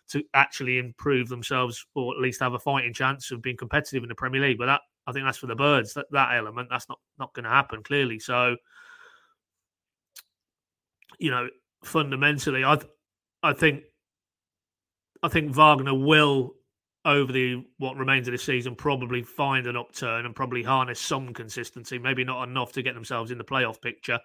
[0.08, 4.08] to actually improve themselves or at least have a fighting chance of being competitive in
[4.08, 4.58] the Premier League.
[4.58, 5.94] But that I think that's for the birds.
[5.94, 8.18] That that element that's not not going to happen clearly.
[8.18, 8.56] So
[11.18, 11.48] you know
[11.82, 12.78] fundamentally, I
[13.42, 13.84] I think
[15.22, 16.54] I think Wagner will
[17.04, 21.34] over the what remains of the season probably find an upturn and probably harness some
[21.34, 21.98] consistency.
[21.98, 24.18] Maybe not enough to get themselves in the playoff picture,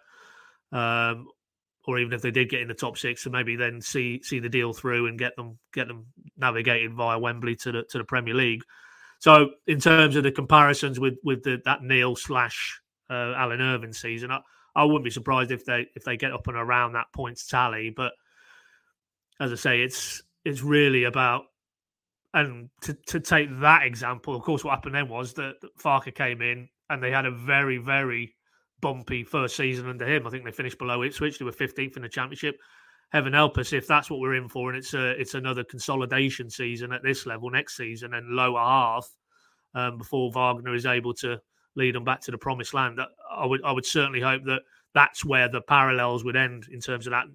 [0.72, 1.28] um,
[1.86, 4.40] or even if they did get in the top six, so maybe then see see
[4.40, 6.06] the deal through and get them get them
[6.38, 8.64] navigated via Wembley to the to the Premier League.
[9.20, 13.92] So in terms of the comparisons with with the, that Neil slash uh, Alan Irvine
[13.92, 14.40] season, I,
[14.74, 17.90] I wouldn't be surprised if they if they get up and around that points tally.
[17.90, 18.14] But
[19.42, 21.44] as I say, it's it's really about
[22.34, 26.42] and to, to take that example, of course, what happened then was that, Farke came
[26.42, 28.36] in and they had a very, very
[28.82, 30.26] bumpy first season under him.
[30.26, 31.40] I think they finished below Ipswich.
[31.40, 32.60] They were 15th in the championship.
[33.12, 36.48] Heaven help us if that's what we're in for, and it's a it's another consolidation
[36.48, 39.10] season at this level next season and lower half
[39.74, 41.42] um, before Wagner is able to
[41.76, 43.00] lead them back to the promised land.
[43.32, 44.62] I would I would certainly hope that
[44.94, 47.26] that's where the parallels would end in terms of that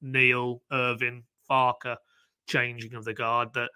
[0.00, 1.96] Neil Irvine Farke
[2.46, 3.52] changing of the guard.
[3.54, 3.70] That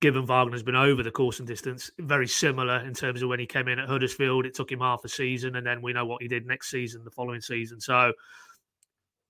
[0.00, 3.46] given Wagner's been over the course and distance, very similar in terms of when he
[3.46, 4.46] came in at Huddersfield.
[4.46, 7.04] It took him half a season, and then we know what he did next season,
[7.04, 7.80] the following season.
[7.80, 8.12] So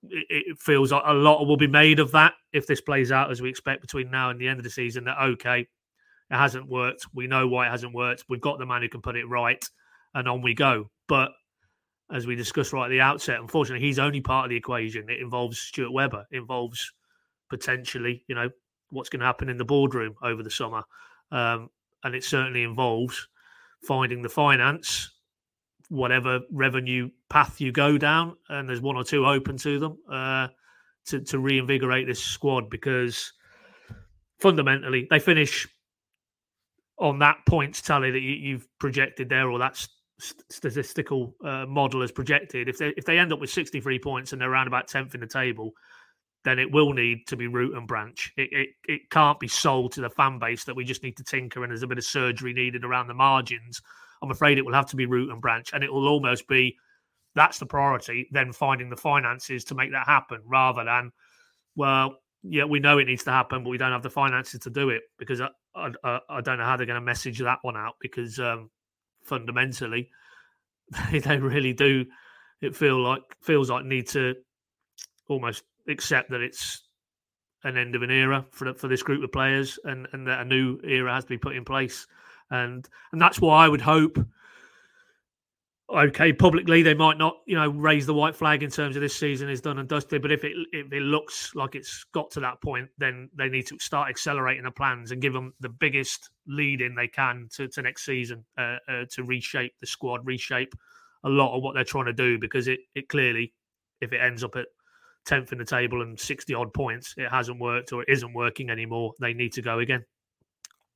[0.08, 3.30] it, it feels like a lot will be made of that if this plays out
[3.30, 5.04] as we expect between now and the end of the season.
[5.04, 7.06] That okay, it hasn't worked.
[7.12, 8.24] We know why it hasn't worked.
[8.28, 9.64] We've got the man who can put it right,
[10.14, 10.88] and on we go.
[11.08, 11.32] But
[12.12, 15.10] as we discussed right at the outset, unfortunately, he's only part of the equation.
[15.10, 16.92] It involves Stuart Webber, it involves
[17.48, 18.50] potentially, you know,
[18.90, 20.82] what's going to happen in the boardroom over the summer.
[21.32, 21.70] Um,
[22.04, 23.28] and it certainly involves
[23.82, 25.10] finding the finance,
[25.88, 30.48] whatever revenue path you go down, and there's one or two open to them uh,
[31.06, 33.32] to, to reinvigorate this squad because
[34.38, 35.68] fundamentally they finish
[36.98, 39.86] on that points tally that you, have projected there, or that
[40.50, 42.68] statistical uh, model has projected.
[42.68, 45.20] If they if they end up with 63 points and they're around about 10th in
[45.20, 45.72] the table,
[46.44, 48.32] then it will need to be root and branch.
[48.36, 51.24] It, it, it can't be sold to the fan base that we just need to
[51.24, 53.80] tinker and there's a bit of surgery needed around the margins.
[54.22, 56.76] I'm afraid it will have to be root and branch, and it will almost be
[57.34, 58.28] that's the priority.
[58.30, 61.12] Then finding the finances to make that happen, rather than
[61.76, 64.70] well, yeah, we know it needs to happen, but we don't have the finances to
[64.70, 67.76] do it because I I, I don't know how they're going to message that one
[67.76, 68.70] out because um,
[69.24, 70.10] fundamentally
[71.10, 72.04] they, they really do
[72.60, 74.34] it feel like feels like need to
[75.28, 76.82] almost accept that it's
[77.64, 80.44] an end of an era for for this group of players and and that a
[80.44, 82.06] new era has to be put in place
[82.50, 84.18] and and that's why I would hope
[85.92, 89.16] okay, publicly they might not, you know, raise the white flag in terms of this
[89.16, 90.22] season is done and dusted.
[90.22, 93.66] But if it if it looks like it's got to that point, then they need
[93.68, 97.68] to start accelerating the plans and give them the biggest lead in they can to,
[97.68, 100.74] to next season uh, uh, to reshape the squad, reshape
[101.24, 103.52] a lot of what they're trying to do because it it clearly,
[104.00, 104.66] if it ends up at
[105.30, 108.68] tenth in the table and sixty odd points, it hasn't worked or it isn't working
[108.70, 109.12] anymore.
[109.20, 110.04] They need to go again.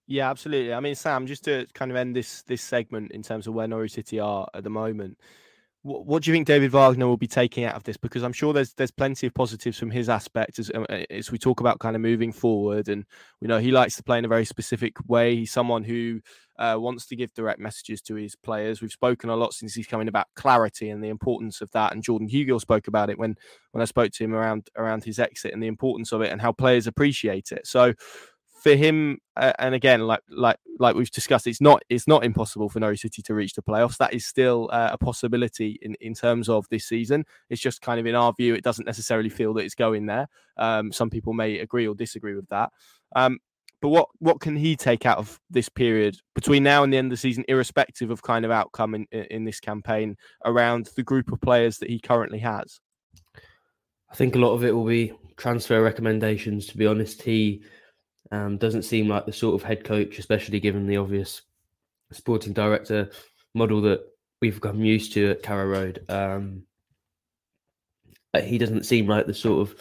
[0.07, 0.75] Yeah, absolutely.
[0.75, 3.69] I mean, Sam, just to kind of end this this segment in terms of where
[3.69, 5.19] Norwich City are at the moment,
[5.85, 7.99] what, what do you think David Wagner will be taking out of this?
[7.99, 11.39] Because I'm sure there's there's plenty of positives from his aspect as uh, as we
[11.39, 13.05] talk about kind of moving forward, and
[13.41, 15.37] you know he likes to play in a very specific way.
[15.37, 16.21] He's someone who
[16.59, 18.81] uh, wants to give direct messages to his players.
[18.81, 21.93] We've spoken a lot since he's coming about clarity and the importance of that.
[21.93, 23.37] And Jordan Hugill spoke about it when
[23.73, 26.41] when I spoke to him around around his exit and the importance of it and
[26.41, 27.67] how players appreciate it.
[27.67, 27.93] So
[28.65, 32.71] for him, uh, and again, like like like we've discussed, it's not it's not impossible
[32.71, 33.99] for Norwich City to reach the playoffs.
[33.99, 37.27] That is still uh, a possibility in in terms of this season.
[37.51, 40.29] It's just kind of in our view, it doesn't necessarily feel that it's going there.
[40.57, 42.73] Um, some people may agree or disagree with that.
[43.15, 43.39] Um,
[43.83, 47.09] but what what can he take out of this period between now and the end
[47.09, 51.31] of the season, irrespective of kind of outcome in in this campaign around the group
[51.33, 52.81] of players that he currently has?
[54.11, 56.67] I think a lot of it will be transfer recommendations.
[56.69, 57.63] To be honest, he
[58.35, 61.43] um, doesn't seem like the sort of head coach, especially given the obvious
[62.13, 63.11] sporting director
[63.55, 64.01] model that
[64.41, 66.05] we've come used to at Carrow Road.
[66.09, 66.65] Um,
[68.43, 69.77] he doesn't seem like the sort of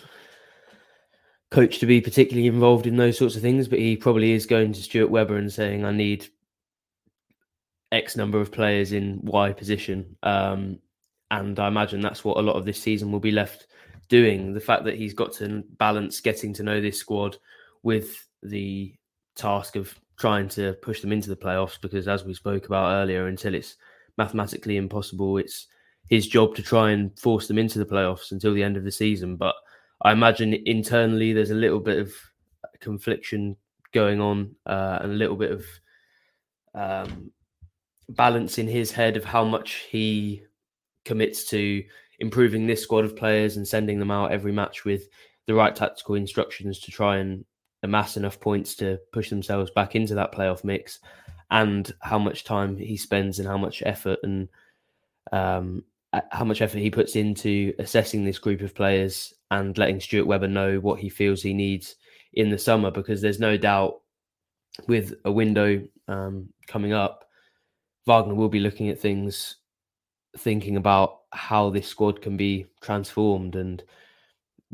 [1.50, 4.74] coach to be particularly involved in those sorts of things, but he probably is going
[4.74, 6.28] to Stuart Webber and saying, I need
[7.92, 10.16] X number of players in Y position.
[10.24, 10.80] Um,
[11.32, 13.68] and I imagine that's what a lot of this season will be left
[14.08, 14.54] doing.
[14.54, 17.38] The fact that he's got to balance getting to know this squad
[17.82, 18.94] with the
[19.36, 23.28] task of trying to push them into the playoffs because, as we spoke about earlier,
[23.28, 23.76] until it's
[24.18, 25.68] mathematically impossible, it's
[26.10, 28.92] his job to try and force them into the playoffs until the end of the
[28.92, 29.36] season.
[29.36, 29.56] But
[30.02, 32.14] I imagine internally there's a little bit of
[32.80, 33.56] confliction
[33.94, 35.66] going on uh, and a little bit of
[36.76, 37.32] um,
[38.10, 40.44] balance in his head of how much he
[41.06, 41.84] commits to
[42.20, 45.04] improving this squad of players and sending them out every match with
[45.48, 47.46] the right tactical instructions to try and
[47.84, 51.00] amass enough points to push themselves back into that playoff mix,
[51.52, 54.50] and how much time he spends and how much effort and
[55.32, 55.84] um,
[56.32, 60.48] how much effort he puts into assessing this group of players and letting Stuart Webber
[60.48, 61.96] know what he feels he needs
[62.34, 62.91] in the summer.
[62.91, 64.02] Because there's no doubt
[64.88, 67.28] with a window um, coming up,
[68.06, 69.56] Wagner will be looking at things,
[70.38, 73.84] thinking about how this squad can be transformed and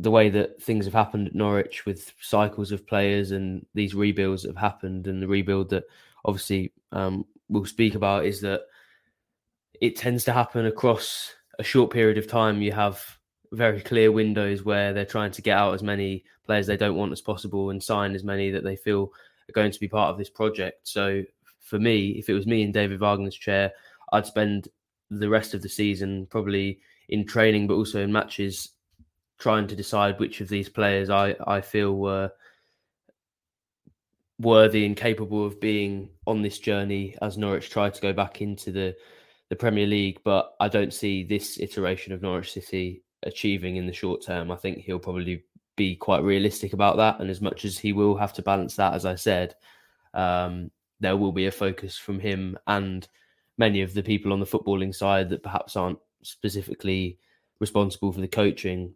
[0.02, 4.44] the way that things have happened at Norwich with cycles of players and these rebuilds
[4.44, 5.84] that have happened, and the rebuild that
[6.24, 8.62] obviously um, we'll speak about is that
[9.82, 12.62] it tends to happen across a short period of time.
[12.62, 13.04] You have
[13.52, 17.12] very clear windows where they're trying to get out as many players they don't want
[17.12, 19.12] as possible and sign as many that they feel
[19.50, 20.88] are going to be part of this project.
[20.88, 21.24] So
[21.60, 23.72] for me, if it was me in David Wagner's chair,
[24.14, 24.70] I'd spend
[25.10, 28.70] the rest of the season probably in training, but also in matches
[29.40, 32.32] trying to decide which of these players I, I feel were
[34.40, 38.72] worthy and capable of being on this journey as Norwich try to go back into
[38.72, 38.96] the,
[39.50, 40.20] the Premier League.
[40.24, 44.52] But I don't see this iteration of Norwich City achieving in the short term.
[44.52, 45.44] I think he'll probably
[45.76, 47.20] be quite realistic about that.
[47.20, 49.56] And as much as he will have to balance that, as I said,
[50.14, 53.08] um, there will be a focus from him and
[53.58, 57.18] many of the people on the footballing side that perhaps aren't specifically
[57.60, 58.94] responsible for the coaching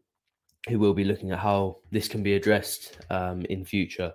[0.69, 4.13] who will be looking at how this can be addressed um, in future.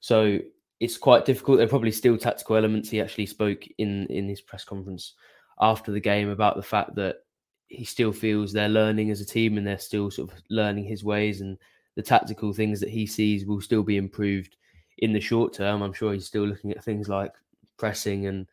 [0.00, 0.38] So
[0.80, 1.58] it's quite difficult.
[1.58, 2.90] There are probably still tactical elements.
[2.90, 5.14] He actually spoke in in his press conference
[5.60, 7.16] after the game about the fact that
[7.68, 11.04] he still feels they're learning as a team and they're still sort of learning his
[11.04, 11.56] ways and
[11.96, 14.56] the tactical things that he sees will still be improved
[14.98, 15.82] in the short term.
[15.82, 17.32] I'm sure he's still looking at things like
[17.76, 18.46] pressing and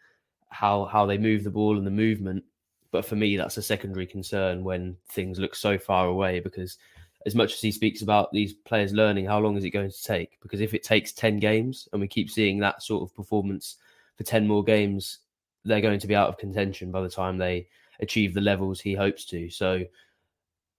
[0.50, 2.44] how how they move the ball and the movement.
[2.92, 6.78] But for me, that's a secondary concern when things look so far away because
[7.26, 10.04] as much as he speaks about these players learning, how long is it going to
[10.04, 10.40] take?
[10.42, 13.78] Because if it takes 10 games and we keep seeing that sort of performance
[14.18, 15.20] for 10 more games,
[15.64, 17.68] they're going to be out of contention by the time they
[18.00, 19.50] achieve the levels he hopes to.
[19.50, 19.84] So,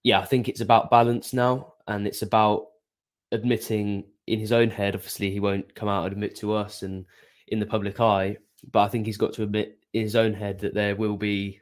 [0.03, 2.67] yeah, I think it's about balance now and it's about
[3.31, 4.95] admitting in his own head.
[4.95, 7.05] Obviously, he won't come out and admit to us and
[7.47, 8.37] in the public eye,
[8.71, 11.61] but I think he's got to admit in his own head that there will be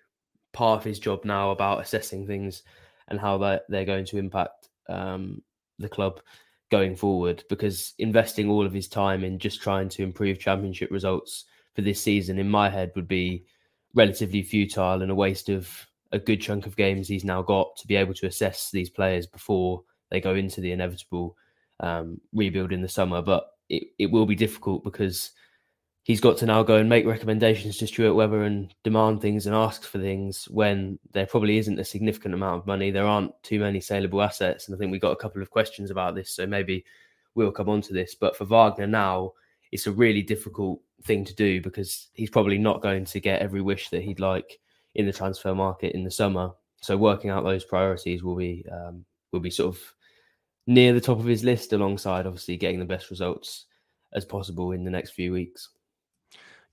[0.54, 2.64] part of his job now about assessing things
[3.08, 5.42] and how they're going to impact um,
[5.80, 6.22] the club
[6.70, 7.44] going forward.
[7.50, 12.02] Because investing all of his time in just trying to improve championship results for this
[12.02, 13.46] season, in my head, would be
[13.94, 15.70] relatively futile and a waste of
[16.14, 19.26] a good chunk of games he's now got to be able to assess these players
[19.26, 21.38] before they go into the inevitable
[21.80, 23.22] um, rebuild in the summer.
[23.22, 25.32] But it, it will be difficult because
[26.04, 29.56] he's got to now go and make recommendations to Stuart Webber and demand things and
[29.56, 32.90] ask for things when there probably isn't a significant amount of money.
[32.90, 34.68] There aren't too many saleable assets.
[34.68, 36.32] And I think we got a couple of questions about this.
[36.32, 36.84] So maybe
[37.36, 38.16] we'll come on to this.
[38.16, 39.34] But for Wagner now,
[39.72, 43.62] it's a really difficult thing to do because he's probably not going to get every
[43.62, 44.60] wish that he'd like
[44.96, 46.52] in the transfer market in the summer.
[46.82, 49.82] So working out those priorities will be um, will be sort of
[50.68, 53.66] near the top of his list, alongside obviously getting the best results
[54.14, 55.70] as possible in the next few weeks.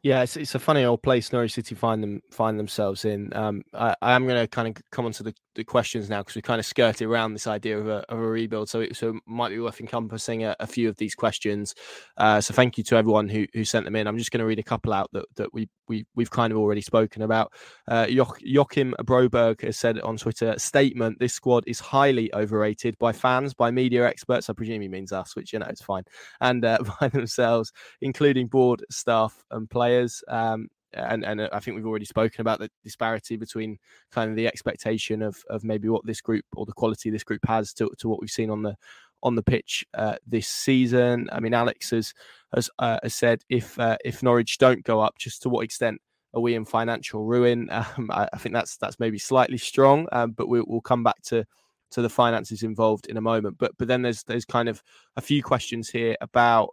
[0.02, 3.34] Yeah, it's, it's a funny old place Norwich City find them find themselves in.
[3.34, 6.20] Um, I, I am going to kind of come on to the, the questions now
[6.20, 8.94] because we kind of skirted around this idea of a, of a rebuild, so it,
[8.94, 11.74] so it might be worth encompassing a, a few of these questions.
[12.16, 14.06] Uh, so thank you to everyone who, who sent them in.
[14.06, 16.58] I'm just going to read a couple out that, that we we we've kind of
[16.58, 17.52] already spoken about.
[17.88, 23.52] Uh, Joachim Broberg has said on Twitter statement: This squad is highly overrated by fans,
[23.52, 24.48] by media experts.
[24.48, 26.04] I presume he means us, which you know it's fine,
[26.40, 29.87] and uh, by themselves, including board staff and players.
[30.28, 33.78] Um, and and uh, I think we've already spoken about the disparity between
[34.10, 37.44] kind of the expectation of of maybe what this group or the quality this group
[37.46, 38.74] has to, to what we've seen on the
[39.22, 41.28] on the pitch uh, this season.
[41.32, 42.14] I mean, Alex has
[42.54, 46.00] has, uh, has said if uh, if Norwich don't go up, just to what extent
[46.34, 47.68] are we in financial ruin?
[47.96, 51.20] Um, I, I, think that's that's maybe slightly strong, um, but we, will come back
[51.24, 51.44] to
[51.90, 53.56] to the finances involved in a moment.
[53.58, 54.82] But but then there's there's kind of
[55.16, 56.70] a few questions here about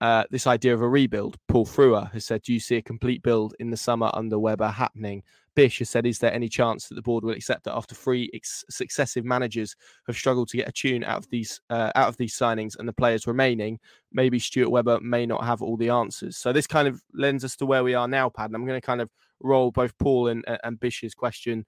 [0.00, 1.36] uh, this idea of a rebuild.
[1.48, 4.68] Paul Frewer has said, Do you see a complete build in the summer under Webber
[4.68, 5.22] happening?
[5.54, 8.30] Bish has said, Is there any chance that the board will accept that after three
[8.32, 9.74] ex- successive managers
[10.06, 12.86] have struggled to get a tune out of these uh, out of these signings and
[12.86, 13.80] the players remaining,
[14.12, 16.36] maybe Stuart Webber may not have all the answers?
[16.36, 18.46] So this kind of lends us to where we are now, Pad.
[18.46, 21.66] And I'm going to kind of roll both Paul and, and Bish's question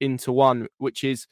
[0.00, 1.26] into one, which is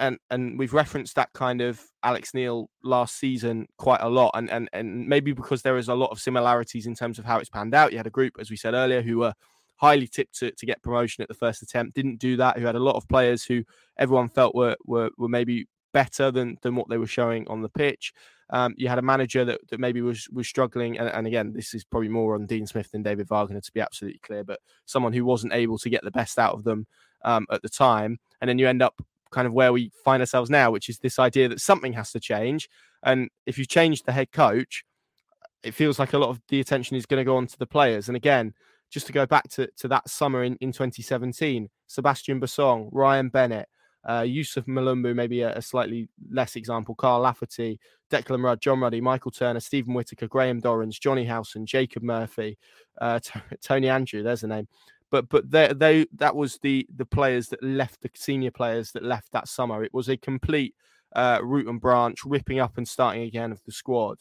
[0.00, 4.50] and and we've referenced that kind of Alex Neil last season quite a lot, and
[4.50, 7.50] and and maybe because there is a lot of similarities in terms of how it's
[7.50, 7.92] panned out.
[7.92, 9.34] You had a group, as we said earlier, who were
[9.76, 12.58] highly tipped to, to get promotion at the first attempt, didn't do that.
[12.58, 13.64] Who had a lot of players who
[13.96, 17.68] everyone felt were were, were maybe better than than what they were showing on the
[17.68, 18.12] pitch.
[18.50, 21.74] Um, you had a manager that, that maybe was was struggling, and, and, again, this
[21.74, 24.42] is probably more on Dean Smith than David Wagner, to be absolutely clear.
[24.42, 26.86] But someone who wasn't able to get the best out of them
[27.24, 30.50] um, at the time, and then you end up kind of where we find ourselves
[30.50, 32.68] now, which is this idea that something has to change.
[33.02, 34.84] And if you change the head coach,
[35.62, 37.66] it feels like a lot of the attention is going to go on to the
[37.66, 38.08] players.
[38.08, 38.54] And again,
[38.90, 43.68] just to go back to, to that summer in, in 2017, Sebastian Bassong, Ryan Bennett,
[44.04, 47.78] uh, Youssouf Mulumbu, maybe a, a, slightly less example, Carl Lafferty,
[48.10, 52.56] Declan Rudd, John Ruddy, Michael Turner, Stephen Whittaker, Graham Dorrans, Jonny Howson, Jacob Murphy,
[53.00, 54.68] uh, T- Tony Andreu, there's the name
[55.10, 59.02] but but they they that was the the players that left the senior players that
[59.02, 59.82] left that summer.
[59.82, 60.74] It was a complete
[61.14, 64.18] uh, root and branch, ripping up and starting again of the squad.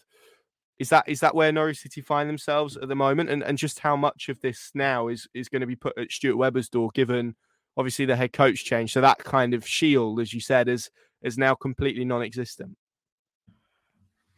[0.80, 3.80] Is that is that where Norwich City find themselves at the moment, and and just
[3.80, 6.90] how much of this now is is going to be put at Stuart Webber's door,
[6.94, 7.36] given
[7.76, 10.90] obviously the head coach change, so that kind of shield, as you said, is
[11.24, 12.78] is now completely non-existent.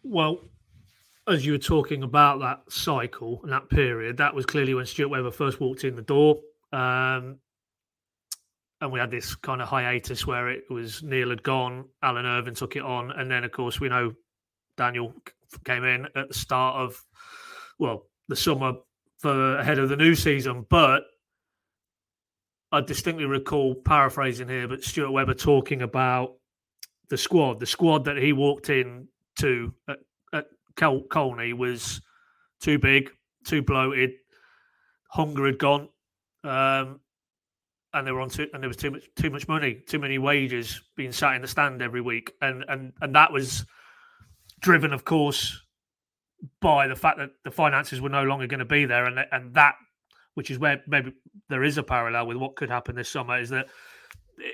[0.02, 0.40] Well,
[1.30, 5.10] as you were talking about that cycle and that period, that was clearly when Stuart
[5.10, 6.40] Webber first walked in the door.
[6.74, 7.38] Um,
[8.82, 12.56] and we had this kind of hiatus where it was Neil had gone, Alan Irvine
[12.56, 14.14] took it on, and then of course we know
[14.78, 15.14] Daniel
[15.66, 17.04] came in at the start of
[17.78, 18.74] well the summer
[19.18, 20.66] for ahead of the new season.
[20.70, 21.04] But
[22.72, 26.36] I distinctly recall paraphrasing here, but Stuart Webber talking about
[27.10, 29.08] the squad, the squad that he walked in
[29.40, 30.00] to at
[30.80, 32.02] Col- Colney was
[32.62, 33.12] too big,
[33.46, 34.12] too bloated.
[35.10, 35.90] Hunger had gone,
[36.44, 37.02] um,
[37.94, 40.18] and they were on too, and there was too much too much money, too many
[40.18, 43.66] wages being sat in the stand every week, and and and that was
[44.62, 45.60] driven, of course,
[46.62, 49.54] by the fact that the finances were no longer going to be there, and and
[49.56, 49.76] that,
[50.36, 51.12] which is where maybe
[51.50, 53.68] there is a parallel with what could happen this summer, is that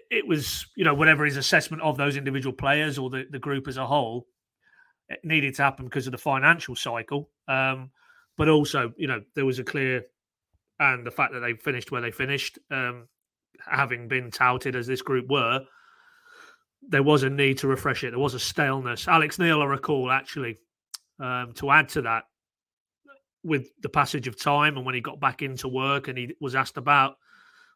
[0.10, 3.68] it was you know whatever his assessment of those individual players or the, the group
[3.68, 4.26] as a whole
[5.10, 7.30] it needed to happen because of the financial cycle.
[7.48, 7.92] Um,
[8.38, 10.04] but also, you know, there was a clear,
[10.80, 13.08] and the fact that they finished where they finished, um,
[13.66, 15.62] having been touted as this group were,
[16.88, 18.12] there was a need to refresh it.
[18.12, 19.08] There was a staleness.
[19.08, 20.60] Alex Neil, I recall, actually,
[21.20, 22.26] um, to add to that,
[23.44, 26.56] with the passage of time and when he got back into work and he was
[26.56, 27.18] asked about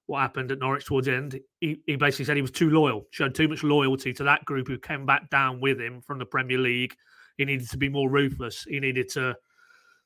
[0.07, 3.05] what happened at Norwich towards the end, he, he basically said he was too loyal,
[3.11, 6.25] showed too much loyalty to that group who came back down with him from the
[6.25, 6.95] Premier League.
[7.39, 8.63] He needed to be more ruthless.
[8.63, 9.35] He needed to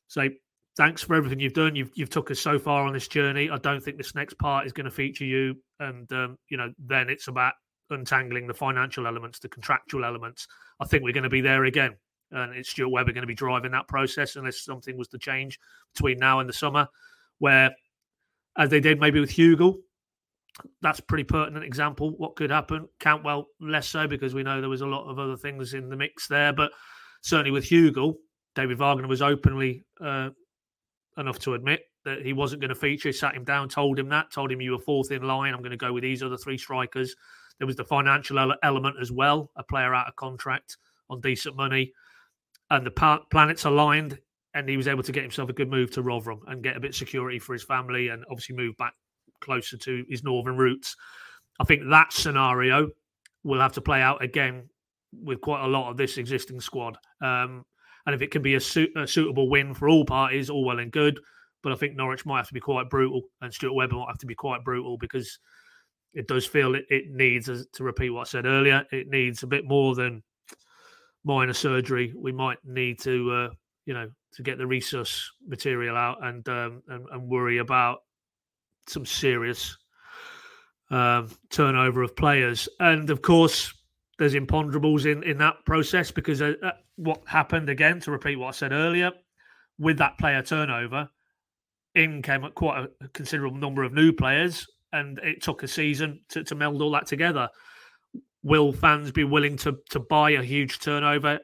[0.07, 0.37] say,
[0.77, 1.75] thanks for everything you've done.
[1.75, 3.49] You've you've took us so far on this journey.
[3.49, 5.55] I don't think this next part is going to feature you.
[5.81, 7.53] And um, you know, then it's about
[7.89, 10.47] untangling the financial elements, the contractual elements.
[10.79, 11.97] I think we're going to be there again
[12.33, 15.59] and it's Stuart Webber going to be driving that process unless something was to change
[15.93, 16.87] between now and the summer,
[17.39, 17.71] where
[18.57, 19.77] as they did maybe with Hugill,
[20.81, 22.11] that's pretty pertinent example.
[22.17, 22.87] What could happen?
[22.99, 25.95] Cantwell less so because we know there was a lot of other things in the
[25.95, 26.71] mix there, but
[27.23, 28.13] certainly with Hugill,
[28.53, 30.29] David Wagner was openly uh,
[31.17, 33.11] enough to admit that he wasn't going to feature.
[33.11, 35.53] Sat him down, told him that, told him you were fourth in line.
[35.53, 37.15] I'm going to go with these other three strikers.
[37.57, 40.77] There was the financial element as well, a player out of contract
[41.09, 41.93] on decent money
[42.73, 44.17] and the planets aligned,
[44.53, 46.79] and he was able to get himself a good move to Rotherham and get a
[46.79, 48.93] bit of security for his family, and obviously move back
[49.41, 50.95] closer to his northern roots.
[51.59, 52.89] I think that scenario
[53.43, 54.69] will have to play out again
[55.21, 56.97] with quite a lot of this existing squad.
[57.21, 57.63] Um,
[58.05, 60.79] and if it can be a, su- a, suitable win for all parties, all well
[60.79, 61.19] and good.
[61.61, 64.17] But I think Norwich might have to be quite brutal, and Stuart Webber might have
[64.17, 65.39] to be quite brutal because
[66.13, 69.47] it does feel it, it needs, to repeat what I said earlier, it needs a
[69.47, 70.21] bit more than
[71.23, 73.49] minor surgery, we might need to, uh,
[73.85, 77.99] you know, to get the resus material out and, um, and, and worry about
[78.87, 79.77] some serious
[80.91, 82.67] um, turnover of players.
[82.79, 83.73] And of course,
[84.19, 88.49] there's imponderables in in that process because uh, uh, what happened again, to repeat what
[88.49, 89.11] I said earlier,
[89.79, 91.09] with that player turnover,
[91.95, 96.43] in came quite a considerable number of new players, and it took a season to,
[96.43, 97.49] to meld all that together
[98.43, 101.39] will fans be willing to to buy a huge turnover?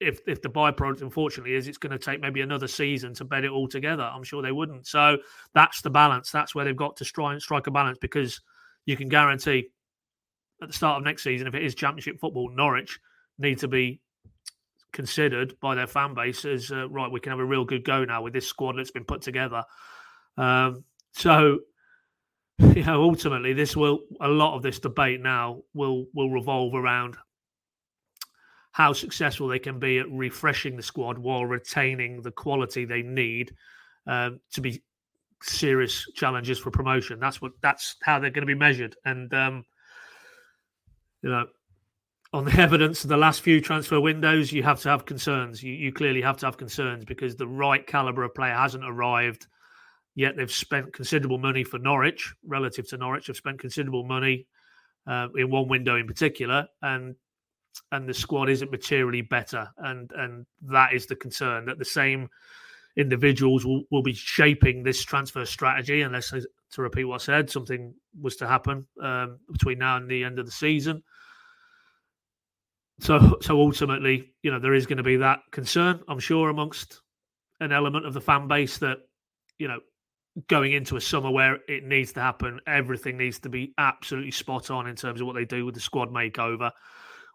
[0.00, 3.44] If if the byproduct, unfortunately, is it's going to take maybe another season to bed
[3.44, 4.86] it all together, I'm sure they wouldn't.
[4.86, 5.18] So
[5.54, 6.30] that's the balance.
[6.30, 8.40] That's where they've got to strike strike a balance because
[8.86, 9.68] you can guarantee
[10.62, 12.98] at the start of next season, if it is Championship football, Norwich
[13.38, 14.00] need to be
[14.92, 17.10] considered by their fan base as uh, right.
[17.10, 19.62] We can have a real good go now with this squad that's been put together.
[20.36, 21.60] Um, so
[22.58, 27.16] you know, ultimately, this will a lot of this debate now will will revolve around
[28.72, 33.52] how successful they can be at refreshing the squad while retaining the quality they need
[34.06, 34.82] um, to be
[35.42, 37.20] serious challenges for promotion.
[37.20, 38.96] That's what that's how they're going to be measured.
[39.04, 39.64] And um,
[41.22, 41.46] you know,
[42.32, 45.62] on the evidence of the last few transfer windows, you have to have concerns.
[45.62, 49.46] You, you clearly have to have concerns because the right caliber of player hasn't arrived
[50.18, 54.48] Yet they've spent considerable money for Norwich, relative to Norwich, have spent considerable money
[55.06, 57.14] uh, in one window in particular, and
[57.92, 62.28] and the squad isn't materially better, and and that is the concern that the same
[62.96, 66.34] individuals will, will be shaping this transfer strategy unless
[66.72, 70.38] to repeat what I said, something was to happen um, between now and the end
[70.38, 71.02] of the season.
[73.00, 77.00] So, so ultimately, you know, there is going to be that concern, I'm sure, amongst
[77.60, 78.98] an element of the fan base that,
[79.58, 79.80] you know,
[80.48, 82.60] going into a summer where it needs to happen.
[82.66, 85.80] Everything needs to be absolutely spot on in terms of what they do with the
[85.80, 86.70] squad makeover.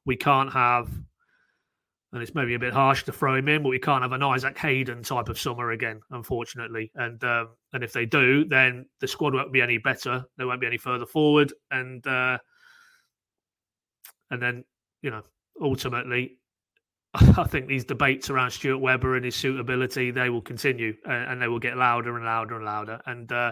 [0.06, 0.90] We can't have,
[2.14, 4.22] and it's maybe a bit harsh to throw him in, but we can't have an
[4.22, 6.92] Isaac Hayden type of summer again, unfortunately.
[6.96, 10.24] And um, and if they do, then the squad won't be any better.
[10.38, 12.38] They won't be any further forward, and uh,
[14.30, 14.64] and then
[15.02, 15.24] you know
[15.60, 16.38] ultimately
[17.14, 21.42] I think these debates around Stuart Webber and his suitability they will continue uh, and
[21.42, 23.00] they will get louder and louder and louder.
[23.08, 23.52] And uh,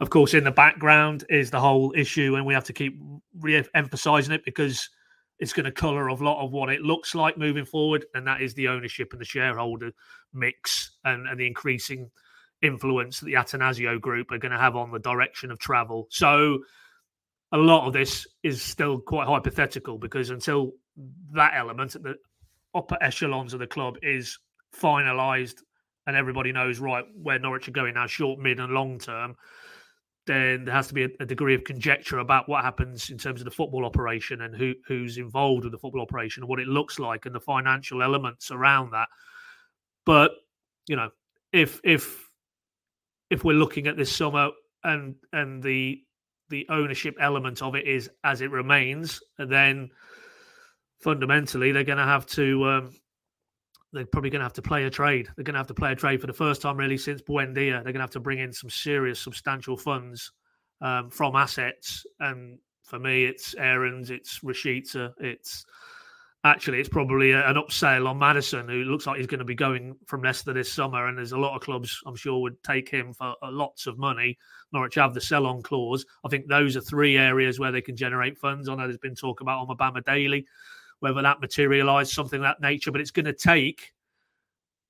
[0.00, 2.98] of course, in the background is the whole issue, and we have to keep
[3.40, 4.88] re-emphasizing it because
[5.40, 8.42] it's going to colour a lot of what it looks like moving forward, and that
[8.42, 9.90] is the ownership and the shareholder
[10.32, 12.10] mix and, and the increasing
[12.62, 16.06] influence that the Attanasio Group are going to have on the direction of travel.
[16.10, 16.58] So
[17.52, 20.72] a lot of this is still quite hypothetical because until
[21.32, 22.16] that element at the
[22.74, 24.38] upper echelons of the club is
[24.78, 25.62] finalised
[26.06, 29.36] and everybody knows right where Norwich are going now, short, mid, and long term,
[30.26, 33.46] then there has to be a, degree of conjecture about what happens in terms of
[33.46, 36.98] the football operation and who who's involved with the football operation and what it looks
[36.98, 39.08] like and the financial elements around that.
[40.04, 40.32] But
[40.86, 41.10] you know,
[41.52, 42.28] if if
[43.30, 44.50] if we're looking at this summer
[44.84, 46.02] and and the
[46.50, 49.90] the ownership element of it is as it remains, then
[51.00, 52.94] fundamentally they're going to have to um,
[53.92, 55.28] they're probably going to have to play a trade.
[55.36, 57.82] They're going to have to play a trade for the first time really since Buendia.
[57.82, 60.32] They're going to have to bring in some serious, substantial funds
[60.80, 62.58] um, from assets and
[62.90, 65.64] For me, it's Aarons, it's Rashica, it's
[66.42, 69.94] actually it's probably an upsell on Maddison, who looks like he's going to be going
[70.06, 73.12] from Leicester this summer, and there's a lot of clubs I'm sure would take him
[73.12, 74.36] for uh, lots of money.
[74.72, 76.04] Norwich have the sell-on clause.
[76.24, 78.68] I think those are three areas where they can generate funds.
[78.68, 80.44] I know there's been talk about Omobamidele,
[81.00, 83.92] whether that materialised something of that nature, but it's going to take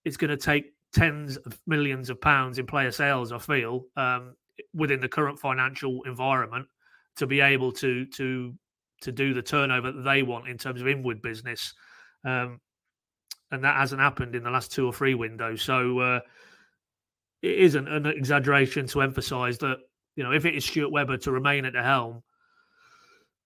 [0.04, 3.32] it's going to take tens of millions of pounds in player sales.
[3.32, 4.34] I feel um,
[4.74, 6.66] within the current financial environment
[7.16, 8.54] to be able to to
[9.02, 11.72] to do the turnover that they want in terms of inward business.
[12.24, 12.61] Um,
[13.50, 15.62] and that hasn't happened in the last two or three windows.
[15.62, 16.20] So uh,
[17.42, 19.78] it isn't an exaggeration to emphasise that
[20.16, 22.22] you know if it is Stuart Webber to remain at the helm,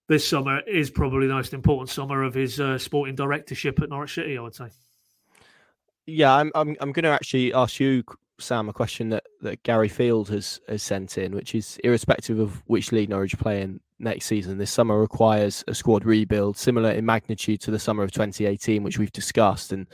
[0.08, 4.14] this summer is probably the most important summer of his uh, sporting directorship at Norwich
[4.14, 4.36] City.
[4.38, 4.68] I would say.
[6.06, 8.04] Yeah, I'm I'm I'm going to actually ask you,
[8.38, 12.62] Sam, a question that, that Gary Field has has sent in, which is irrespective of
[12.66, 17.06] which league Norwich play in next season, this summer requires a squad rebuild similar in
[17.06, 19.86] magnitude to the summer of 2018, which we've discussed, and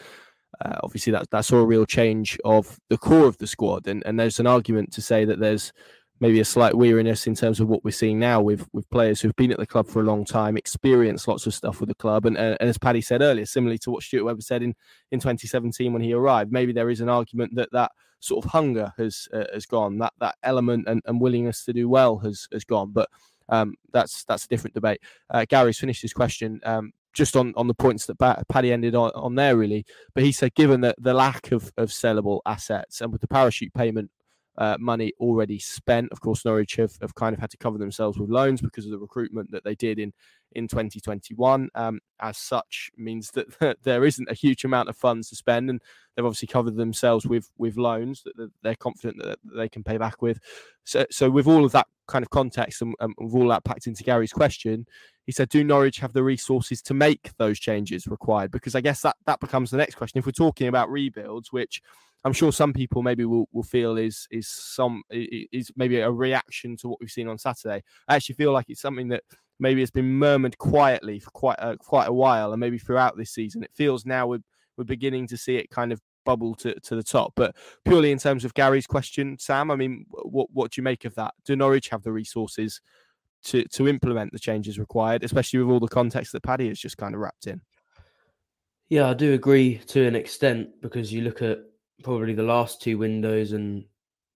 [0.65, 4.03] uh, obviously that that saw a real change of the core of the squad, and
[4.05, 5.73] and there's an argument to say that there's
[6.21, 9.37] maybe a slight weariness in terms of what we're seeing now with with players who've
[9.37, 12.27] been at the club for a long time, experienced lots of stuff with the club,
[12.27, 14.75] and, and, as Paddy said earlier, similarly to what Stuart Webber said in
[15.11, 18.93] in 2017 when he arrived, maybe there is an argument that that sort of hunger
[18.99, 22.65] has uh, has gone, that that element and, and willingness to do well has has
[22.65, 23.09] gone, but.
[23.53, 25.01] Um, that's that's a different debate.
[25.29, 29.11] Uh, Gary's finished his question um, just on, on the points that Paddy ended on,
[29.17, 29.85] on there, really.
[30.15, 33.75] But he said, given that the lack of, of sellable assets and with the parachute
[33.75, 34.11] payment
[34.59, 36.11] uh, money already spent.
[36.13, 38.91] Of course, Norwich have, have kind of had to cover themselves with loans because of
[38.91, 40.13] the recruitment that they did in
[40.53, 41.69] in 2021.
[41.75, 45.81] Um, as such, means that there isn't a huge amount of funds to spend, and
[46.15, 50.21] they've obviously covered themselves with with loans that they're confident that they can pay back
[50.21, 50.41] with.
[50.85, 53.87] So, so with all of that kind of context and, and with all that packed
[53.87, 54.87] into Gary's question,
[55.25, 59.01] he said, "Do Norwich have the resources to make those changes required?" Because I guess
[59.03, 60.19] that that becomes the next question.
[60.19, 61.81] If we're talking about rebuilds, which
[62.25, 66.77] I'm sure some people maybe will, will feel is is some is maybe a reaction
[66.79, 67.83] to what we've seen on Saturday.
[68.09, 69.23] I actually feel like it's something that
[69.59, 73.31] maybe has been murmured quietly for quite a, quite a while, and maybe throughout this
[73.31, 73.63] season.
[73.63, 74.43] It feels now we're
[74.77, 77.33] we're beginning to see it kind of bubble to, to the top.
[77.37, 81.05] But purely in terms of Gary's question, Sam, I mean, what what do you make
[81.05, 81.35] of that?
[81.45, 82.81] Do Norwich have the resources
[83.45, 86.99] to to implement the changes required, especially with all the context that Paddy has just
[86.99, 87.61] kind of wrapped in?
[88.91, 91.61] Yeah, I do agree to an extent because you look at
[92.03, 93.85] probably the last two windows, and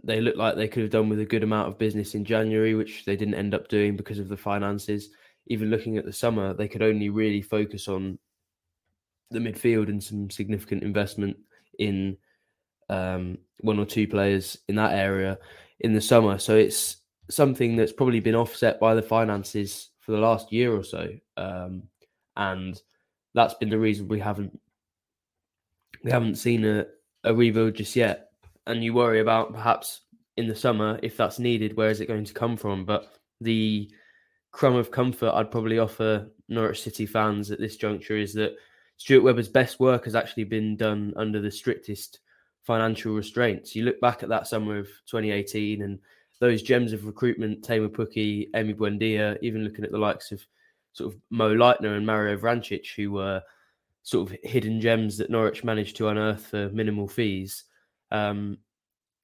[0.03, 2.75] they look like they could have done with a good amount of business in January,
[2.75, 5.11] which they didn't end up doing because of the finances.
[5.47, 8.19] Even looking at the summer, they could only really focus on
[9.31, 11.37] the midfield and some significant investment
[11.79, 12.17] in
[12.89, 15.39] um, one or two players in that area
[15.81, 16.39] in the summer.
[16.39, 16.99] So it's
[17.31, 21.85] something that's probably been offset by the finances for the last year or so, um,
[22.37, 22.81] and
[23.35, 24.61] that's been the reason we haven't
[26.03, 26.85] we haven't seen a,
[27.25, 28.31] a rebuild just yet,
[28.67, 30.03] and you worry about perhaps
[30.37, 31.77] in the summer if that's needed.
[31.77, 32.85] Where is it going to come from?
[32.85, 33.91] But the
[34.53, 38.55] crumb of comfort I'd probably offer Norwich City fans at this juncture is that
[38.97, 42.21] Stuart Webber's best work has actually been done under the strictest
[42.63, 43.75] financial restraints.
[43.75, 45.99] You look back at that summer of 2018 and
[46.41, 50.45] those gems of recruitment, Teemu Pukki, Emi Buendia, even looking at the likes of
[50.93, 53.43] sort of Mo Leitner and Mario Vrancic, who were
[54.05, 57.65] sort of hidden gems that Norwich managed to unearth for minimal fees,
[58.11, 58.59] um,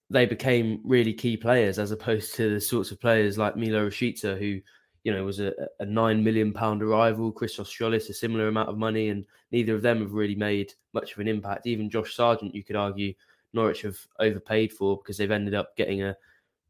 [0.09, 4.37] they became really key players as opposed to the sorts of players like Milot Rashica,
[4.37, 4.61] who
[5.05, 7.31] you know was a, a nine million pound arrival.
[7.31, 11.13] Christos Tzolis, a similar amount of money, and neither of them have really made much
[11.13, 11.67] of an impact.
[11.67, 13.15] Even Josh Sargent, you could argue,
[13.53, 16.17] Norwich have overpaid for because they've ended up getting a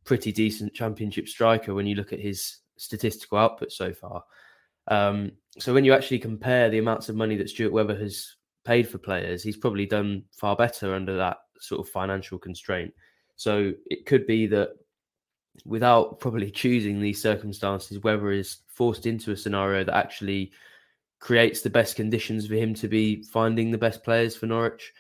[0.05, 4.25] pretty decent championship striker when you look at his statistical output so far.
[4.91, 8.88] Um, so when you actually compare the amounts of money that Stuart Webber has paid
[8.88, 12.93] for players, he's probably done far better under that sort of financial constraint.
[13.36, 14.70] So it could be that
[15.64, 20.53] without probably choosing these circumstances, Webber is forced into a scenario that actually
[21.20, 24.93] creates the best conditions for him to be finding the best players for Norwich.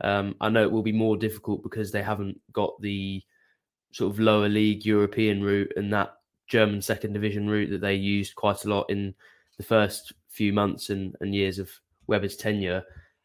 [0.00, 3.22] Um, I know it will be more difficult because they haven't got the
[3.92, 6.14] sort of lower league European route and that
[6.48, 9.14] German second division route that they used quite a lot in
[9.58, 11.70] the first few months and, and years of
[12.06, 12.82] Webber's tenure.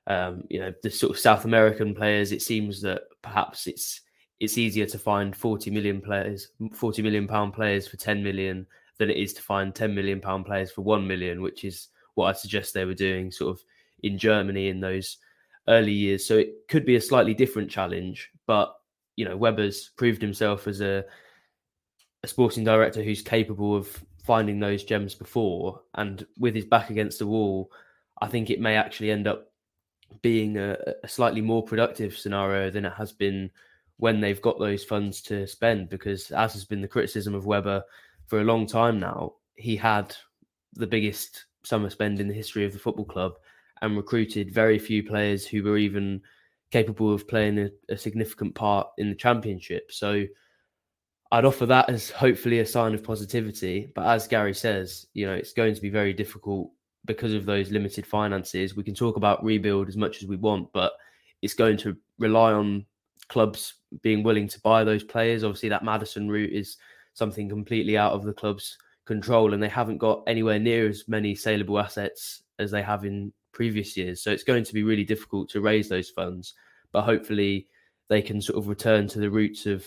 [0.08, 4.02] Um, you know, the sort of South American players, it seems that perhaps it's
[4.40, 8.68] it's easier to find 40 million players, 40 million pound players for 10 million
[8.98, 12.26] than it is to find 10 million pound players for 1 million, which is what
[12.26, 13.64] I suggest they were doing sort of
[14.02, 15.18] in Germany in those
[15.70, 16.26] early years.
[16.26, 18.76] So it could be a slightly different challenge, but
[19.16, 21.06] you know, Webber's proved himself as a
[22.24, 25.82] a sporting director who's capable of finding those gems before.
[25.94, 27.72] And with his back against the wall,
[28.22, 29.52] I think it may actually end up
[30.22, 33.52] being a, a slightly more productive scenario than it has been
[33.98, 35.90] when they've got those funds to spend.
[35.90, 37.84] Because as has been the criticism of Webber
[38.28, 40.16] for a long time now, he had
[40.74, 43.34] the biggest summer spend in the history of the football club
[43.82, 46.22] and recruited very few players who were even
[46.72, 49.92] capable of playing a, a significant part in the championship.
[49.92, 50.24] So
[51.34, 53.92] I'd offer that as hopefully a sign of positivity.
[53.96, 56.70] But as Gary says, you know, it's going to be very difficult
[57.06, 58.76] because of those limited finances.
[58.76, 60.94] We can talk about rebuild as much as we want, but
[61.42, 62.86] it's going to rely on
[63.30, 63.74] clubs
[64.04, 65.44] being willing to buy those players.
[65.44, 66.78] Obviously, that Maddison route is
[67.16, 71.34] something completely out of the club's control, and they haven't got anywhere near as many
[71.34, 74.22] saleable assets as they have in previous years.
[74.22, 76.54] So it's going to be really difficult to raise those funds,
[76.92, 77.70] but hopefully
[78.08, 79.84] they can sort of return to the roots of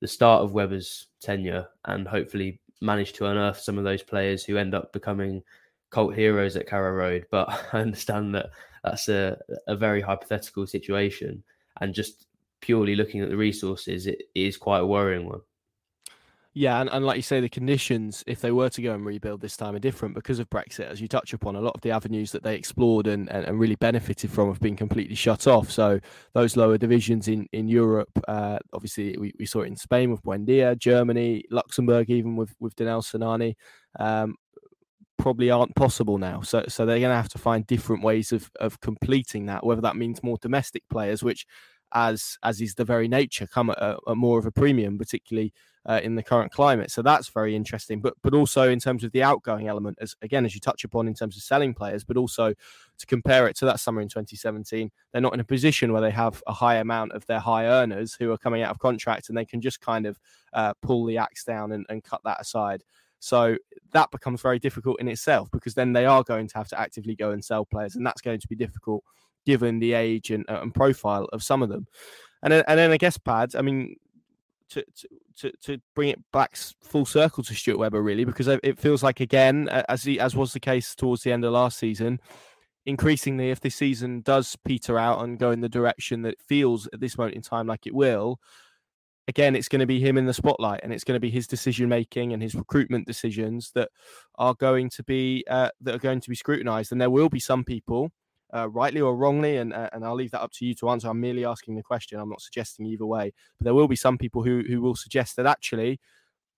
[0.00, 4.56] the start of Webber's tenure and hopefully manage to unearth some of those players who
[4.56, 5.42] end up becoming
[5.90, 7.26] cult heroes at Carrow Road.
[7.30, 8.50] But I understand that
[8.84, 11.42] that's a, a very hypothetical situation.
[11.80, 12.26] And just
[12.60, 15.40] purely looking at the resources, it is quite a worrying one.
[16.58, 19.42] Yeah, and, and like you say, the conditions, if they were to go and rebuild
[19.42, 20.90] this time, are different because of Brexit.
[20.90, 23.60] As you touch upon, a lot of the avenues that they explored and, and, and
[23.60, 25.70] really benefited from have been completely shut off.
[25.70, 26.00] So
[26.32, 30.22] those lower divisions in, in Europe, uh, obviously we, we saw it in Spain with
[30.22, 33.54] Buendia, Germany, Luxembourg, even with, with Danel Sinani,
[34.00, 34.36] um,
[35.18, 36.40] probably aren't possible now.
[36.40, 39.82] So so they're going to have to find different ways of, of completing that, whether
[39.82, 41.44] that means more domestic players, which
[41.92, 45.52] as as is the very nature, come at, a, a more of a premium, particularly
[45.88, 46.90] uh, in the current climate.
[46.90, 48.00] So that's very interesting.
[48.00, 51.06] But but also in terms of the outgoing element, as again as you touch upon
[51.06, 52.54] in terms of selling players, but also
[52.98, 56.10] to compare it to that summer in 2017, they're not in a position where they
[56.10, 59.38] have a high amount of their high earners who are coming out of contract and
[59.38, 60.18] they can just kind of
[60.52, 62.82] uh, pull the axe down and, and cut that aside.
[63.18, 63.56] So
[63.92, 67.14] that becomes very difficult in itself because then they are going to have to actively
[67.14, 69.04] go and sell players, and that's going to be difficult
[69.46, 71.86] given the age and, uh, and profile of some of them.
[72.42, 73.96] And and then I guess, Pads, I mean,
[74.70, 74.84] to,
[75.38, 79.20] to, to bring it back full circle to Stuart Webber, really, because it feels like,
[79.20, 82.20] again, as, he, as was the case towards the end of last season,
[82.84, 87.00] increasingly, if this season does peter out and go in the direction that feels at
[87.00, 88.38] this moment in time like it will,
[89.28, 91.46] again, it's going to be him in the spotlight, and it's going to be his
[91.46, 93.90] decision making and his recruitment decisions that
[94.36, 96.92] are going to be uh, that are going to be scrutinised.
[96.92, 98.12] And there will be some people
[98.54, 101.08] uh, rightly or wrongly, and uh, and I'll leave that up to you to answer.
[101.08, 102.18] I'm merely asking the question.
[102.18, 105.36] I'm not suggesting either way, but there will be some people who who will suggest
[105.36, 106.00] that actually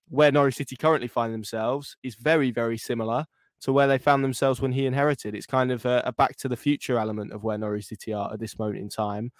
[0.07, 3.25] where Norwich City currently find themselves is very very similar
[3.61, 5.35] to where they found themselves when he inherited.
[5.35, 8.33] It's kind of a, a back to the future element of where Norwich City are
[8.33, 9.31] at this moment in time.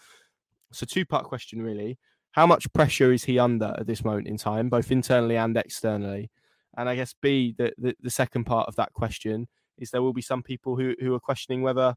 [0.72, 1.98] So two part question really.
[2.32, 6.30] How much pressure is he under at this moment in time, both internally and externally?
[6.78, 9.48] And I guess B, the, the, the second part of that question
[9.80, 11.96] is there will be some people who, who are questioning whether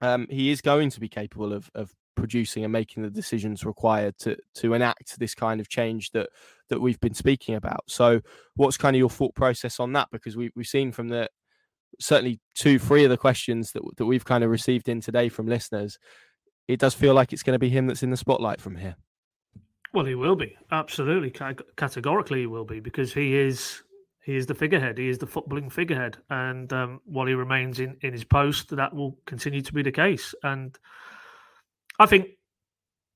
[0.00, 4.16] um, he is going to be capable of, of producing and making the decisions required
[4.18, 6.28] to to enact this kind of change that
[6.68, 7.82] that we've been speaking about.
[7.86, 8.20] So,
[8.56, 10.08] what's kind of your thought process on that?
[10.12, 11.28] Because we we've seen from the
[11.98, 15.46] certainly two, three of the questions that that we've kind of received in today from
[15.46, 15.98] listeners,
[16.68, 18.96] it does feel like it's going to be him that's in the spotlight from here.
[19.92, 21.32] Well, he will be absolutely
[21.76, 22.40] categorically.
[22.40, 23.82] He will be because he is
[24.30, 24.96] he is the figurehead.
[24.96, 28.94] He is the footballing figurehead, and um, while he remains in, in his post, that
[28.94, 30.34] will continue to be the case.
[30.44, 30.78] And
[31.98, 32.28] I think,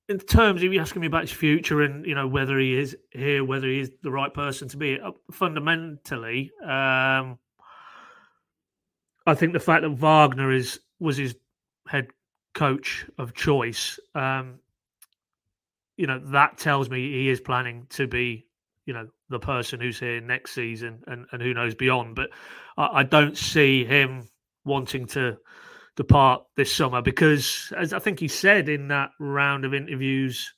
[0.09, 2.97] in terms of you asking me about his future and you know whether he is
[3.11, 7.39] here, whether he is the right person to be, uh, fundamentally, um,
[9.25, 11.33] I think the fact that Wagner is was his
[11.87, 12.07] head
[12.53, 14.59] coach of choice, um,
[15.95, 18.47] you know, that tells me he is planning to be,
[18.85, 22.15] you know, the person who's here next season and, and who knows beyond.
[22.15, 22.29] But
[22.77, 24.29] I, I don't see him
[24.63, 25.37] wanting to
[25.95, 30.53] depart this summer because, as I think he said in that round of interviews,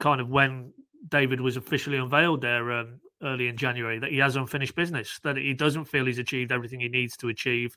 [0.00, 0.72] kind of when
[1.08, 5.36] David was officially unveiled there um, early in January, that he has unfinished business, that
[5.36, 7.76] he doesn't feel he's achieved everything he needs to achieve.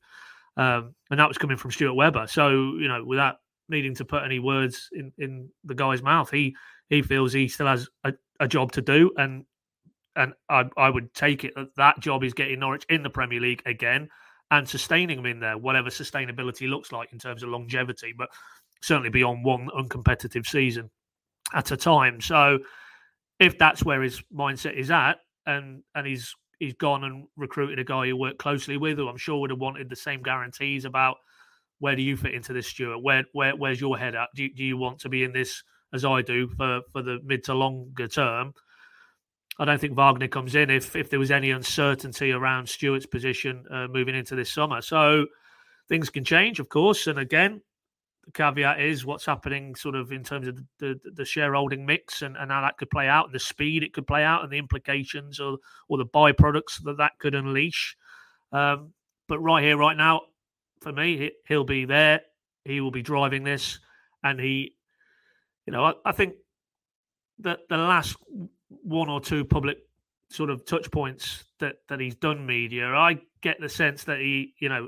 [0.58, 2.28] Um, and that was coming from Stuart Webber.
[2.28, 6.56] So, you know, without needing to put any words in, in the guy's mouth, he
[6.88, 9.44] he feels he still has a, a job to do and
[10.16, 13.40] and I, I would take it that that job is getting Norwich in the Premier
[13.40, 14.10] League again
[14.52, 18.30] and sustaining them in there, whatever sustainability looks like in terms of longevity, but
[18.82, 20.90] certainly beyond one uncompetitive season
[21.54, 22.22] at a time.
[22.22, 22.60] So
[23.40, 27.84] if that's where his mindset is at, and and he's he's gone and recruited a
[27.84, 31.18] guy he worked closely with, who I'm sure would have wanted the same guarantees about
[31.80, 33.00] where do you fit into this, Stuart?
[33.00, 34.30] Where where where's your head at?
[34.36, 35.64] Do do you want to be in this
[35.94, 38.54] as I do for for the mid to longer term?
[39.58, 43.66] I don't think Wagner comes in if if there was any uncertainty around Stuart's position
[43.72, 44.82] uh, moving into this summer.
[44.82, 45.28] So
[45.88, 47.08] things can change, of course.
[47.08, 47.62] And again,
[48.26, 52.22] the caveat is what's happening sort of in terms of the, the, the, shareholding mix
[52.22, 54.52] and, and how that could play out and the speed it could play out and
[54.52, 57.96] the implications or, or the byproducts that that could unleash.
[58.52, 58.94] Um,
[59.28, 60.22] but right here, right now,
[60.82, 62.22] for me, he, he'll be there.
[62.64, 63.80] He will be driving this.
[64.24, 64.76] And he,
[65.68, 66.34] you know, I, I think
[67.40, 68.16] that the last
[68.70, 69.78] one or two public
[70.30, 74.54] sort of touch points that, that he's done media, I get the sense that he,
[74.60, 74.88] you know,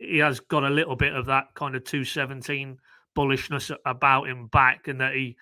[0.00, 2.78] he has got a little bit of that kind of 217
[3.16, 5.36] bullishness about him back and that he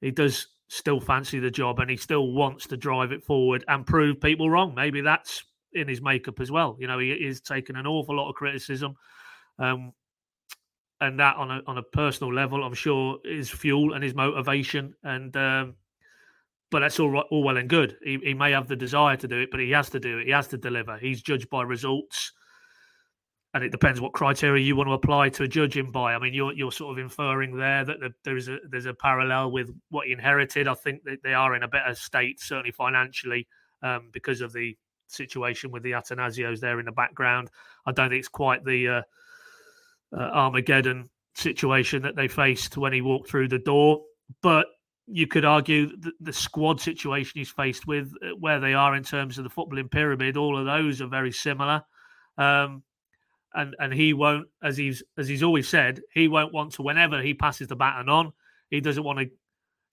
[0.00, 3.86] he does still fancy the job and he still wants to drive it forward and
[3.86, 4.74] prove people wrong.
[4.74, 6.76] Maybe that's in his makeup as well.
[6.78, 8.96] You know, he is taking an awful lot of criticism.
[9.58, 9.92] Um,
[11.00, 14.94] and that on a on a personal level, I'm sure is fuel and his motivation.
[15.02, 15.74] And um,
[16.70, 17.96] but that's all right, all well and good.
[18.02, 20.26] He, he may have the desire to do it, but he has to do it.
[20.26, 20.96] He has to deliver.
[20.98, 22.32] He's judged by results
[23.54, 26.12] and it depends what criteria you want to apply to judge him by.
[26.12, 29.70] I mean, you're you're sort of inferring there that there's a there's a parallel with
[29.90, 30.66] what he inherited.
[30.66, 33.46] I think that they are in a better state, certainly financially,
[33.80, 37.48] um, because of the situation with the Attanasios there in the background.
[37.86, 39.02] I don't think it's quite the uh,
[40.12, 44.02] uh, Armageddon situation that they faced when he walked through the door,
[44.42, 44.66] but
[45.06, 49.02] you could argue the, the squad situation he's faced with, uh, where they are in
[49.02, 51.82] terms of the footballing pyramid, all of those are very similar.
[52.38, 52.82] Um,
[53.54, 56.82] and and he won't, as he's as he's always said, he won't want to.
[56.82, 58.32] Whenever he passes the baton on,
[58.70, 59.30] he doesn't want to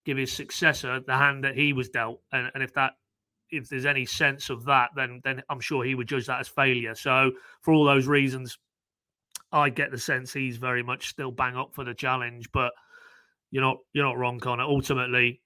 [0.03, 2.22] give his successor the hand that he was dealt.
[2.32, 2.93] And, and if that
[3.51, 6.47] if there's any sense of that, then then I'm sure he would judge that as
[6.47, 6.95] failure.
[6.95, 8.57] So for all those reasons,
[9.51, 12.51] I get the sense he's very much still bang up for the challenge.
[12.51, 12.74] But
[13.52, 14.64] you're not you're not wrong, Connor.
[14.64, 15.41] Ultimately,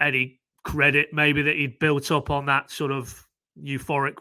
[0.00, 3.26] any credit maybe that he'd built up on that sort of
[3.62, 4.14] euphoric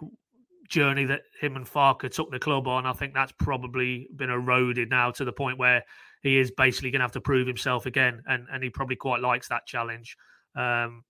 [0.70, 4.89] journey that him and Farke took the club on, I think that's probably been eroded
[4.89, 5.84] now to the point where
[6.22, 9.22] he is basically going to have to prove himself again, and and he probably quite
[9.22, 10.16] likes that challenge.
[10.56, 11.04] Um,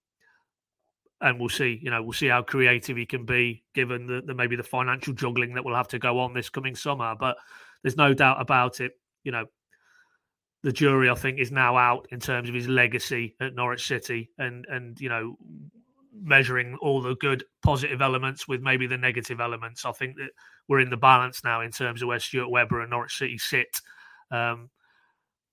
[1.22, 4.34] and we'll see, you know, we'll see how creative he can be, given the, the
[4.34, 7.16] maybe the financial juggling that will have to go on this coming summer.
[7.18, 7.38] But
[7.82, 8.92] there's no doubt about it.
[9.24, 9.46] You know,
[10.64, 14.30] the jury I think is now out in terms of his legacy at Norwich City,
[14.38, 15.38] and and you know
[16.22, 19.86] measuring all the good positive elements with maybe the negative elements.
[19.86, 20.30] I think that
[20.68, 23.82] we're in the balance now in terms of where Stuart Webber and Norwich City sit.
[24.32, 24.70] Um,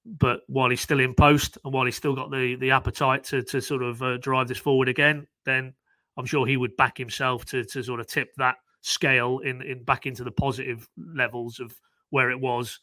[0.06, 3.42] but while he's still in post and while he's still got the the appetite to
[3.42, 5.74] to sort of uh, drive this forward again, then
[6.16, 9.82] I'm sure he would back himself to to sort of tip that scale in in
[9.82, 11.74] back into the positive levels of
[12.10, 12.78] where it was.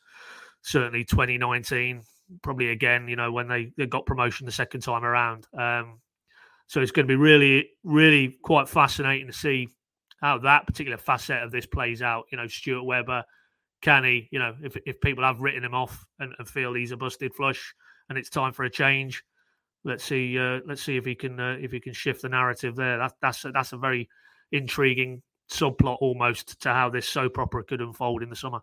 [0.61, 2.03] Certainly 2019,
[2.41, 5.47] probably again, you know, when they, they got promotion the second time around.
[5.57, 5.99] Um,
[6.67, 9.69] so it's going to be really, really quite fascinating to see
[10.21, 12.25] how that particular facet of this plays out.
[12.31, 13.23] You know, Stuart Webber,
[13.81, 16.91] can he, you know, if, if people have written him off and, and feel he's
[16.91, 17.73] a busted flush
[18.09, 19.23] and it's time for a change,
[19.83, 22.75] let's see, uh, let's see if he can uh, if he can shift the narrative
[22.75, 22.97] there.
[22.97, 24.09] That, that's a, that's a very
[24.51, 28.59] intriguing subplot almost to how this soap opera could unfold in the summer.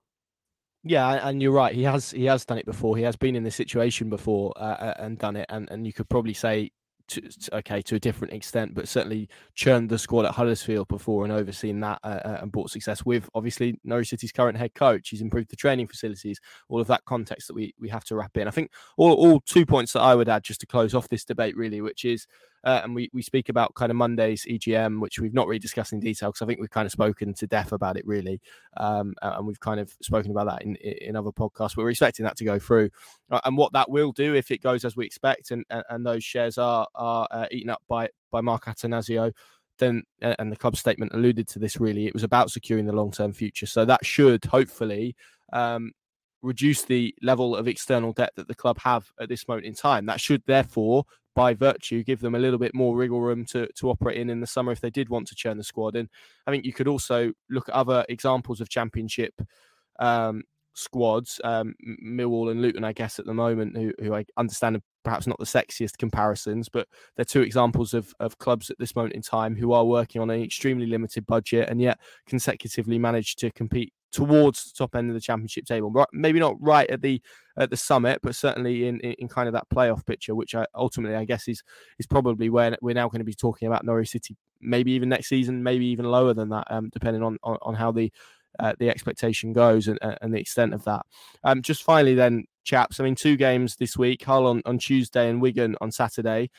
[0.85, 1.75] Yeah, and you're right.
[1.75, 2.97] He has he has done it before.
[2.97, 5.47] He has been in this situation before uh, and done it.
[5.49, 6.73] And and you could probably say
[7.09, 7.23] to,
[7.55, 11.81] okay to a different extent, but certainly churned the squad at Huddersfield before and overseen
[11.81, 15.09] that uh, uh, and brought success with obviously Norwich City's current head coach.
[15.09, 18.37] He's improved the training facilities, all of that context that we we have to wrap
[18.37, 18.47] in.
[18.47, 21.25] I think all all two points that I would add just to close off this
[21.25, 22.27] debate really, which is
[22.65, 25.93] uh, and we, we speak about kind of Monday's EGM, which we've not really discussed
[25.93, 28.41] in detail because I think we've kind of spoken to death about it really,
[28.79, 31.77] um, and we've kind of spoken about that in in other podcasts.
[31.77, 32.91] We're expecting that to go through,
[33.31, 36.07] uh, and what that will do if it goes as we expect, and and, and
[36.07, 39.33] those shares are are uh, eaten up by by Mark Attanasio
[39.79, 43.33] then and the club statement alluded to this really it was about securing the long-term
[43.33, 43.67] future.
[43.67, 45.17] So that should hopefully
[45.53, 45.93] um,
[46.43, 50.07] reduce the level of external debt that the club have at this moment in time.
[50.07, 51.05] That should therefore
[51.35, 54.41] by virtue give them a little bit more wriggle room to, to operate in in
[54.41, 55.97] the summer if they did want to churn the squad.
[55.97, 56.09] And
[56.47, 59.35] I think you could also look at other examples of championship
[59.99, 60.43] um,
[60.75, 61.75] squads, um,
[62.05, 65.45] Millwall and Luton, I guess, at the moment, who, who I understand perhaps not the
[65.45, 69.73] sexiest comparisons, but they're two examples of, of clubs at this moment in time who
[69.73, 74.79] are working on an extremely limited budget and yet consecutively managed to compete towards the
[74.79, 75.91] top end of the championship table.
[75.91, 77.21] Right, maybe not right at the
[77.59, 80.67] at the summit, but certainly in, in, in kind of that playoff picture, which I,
[80.75, 81.63] ultimately I guess is
[81.99, 85.29] is probably where we're now going to be talking about Norwich City, maybe even next
[85.29, 88.13] season, maybe even lower than that, um, depending on, on, on how the
[88.59, 91.05] uh, the expectation goes and, and the extent of that.
[91.43, 92.99] Um, just finally, then, chaps.
[92.99, 96.51] I mean, two games this week: Hull on, on Tuesday and Wigan on Saturday.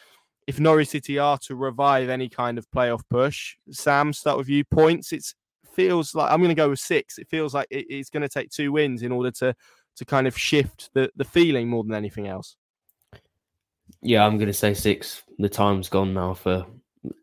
[0.48, 4.64] if Norwich City are to revive any kind of playoff push, Sam, start with you.
[4.64, 5.12] Points.
[5.12, 5.26] It
[5.74, 7.18] feels like I'm going to go with six.
[7.18, 9.56] It feels like it, it's going to take two wins in order to
[9.98, 12.58] to kind of shift the the feeling more than anything else.
[14.02, 15.24] Yeah, I'm going to say six.
[15.38, 16.66] The time's gone now for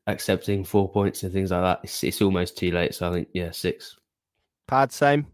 [0.06, 1.80] accepting four points and things like that.
[1.82, 2.94] It's, it's almost too late.
[2.94, 3.96] So I think yeah, six.
[4.66, 5.26] Pad same.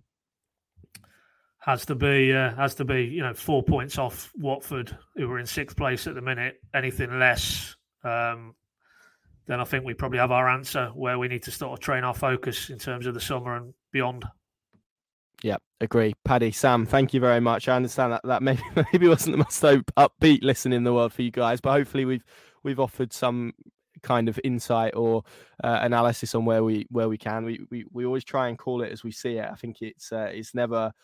[1.69, 5.39] Has to be uh, has to be you know four points off Watford, who are
[5.39, 6.55] in sixth place at the minute.
[6.73, 8.55] Anything less, um,
[9.47, 12.05] then I think we probably have our answer where we need to sort of train
[12.05, 14.25] our focus in terms of the summer and beyond.
[15.43, 16.15] Yeah, agree.
[16.25, 17.69] Paddy, Sam, thank you very much.
[17.69, 18.63] I understand that that maybe
[18.95, 22.25] maybe wasn't the most upbeat listen in the world for you guys, but hopefully we've
[22.63, 23.53] we've offered some
[24.03, 25.23] kind of insight or
[25.63, 27.45] uh, analysis on where we where we can.
[27.45, 29.51] We, we we always try and call it as we see it.
[29.53, 30.95] I think it's uh, it's never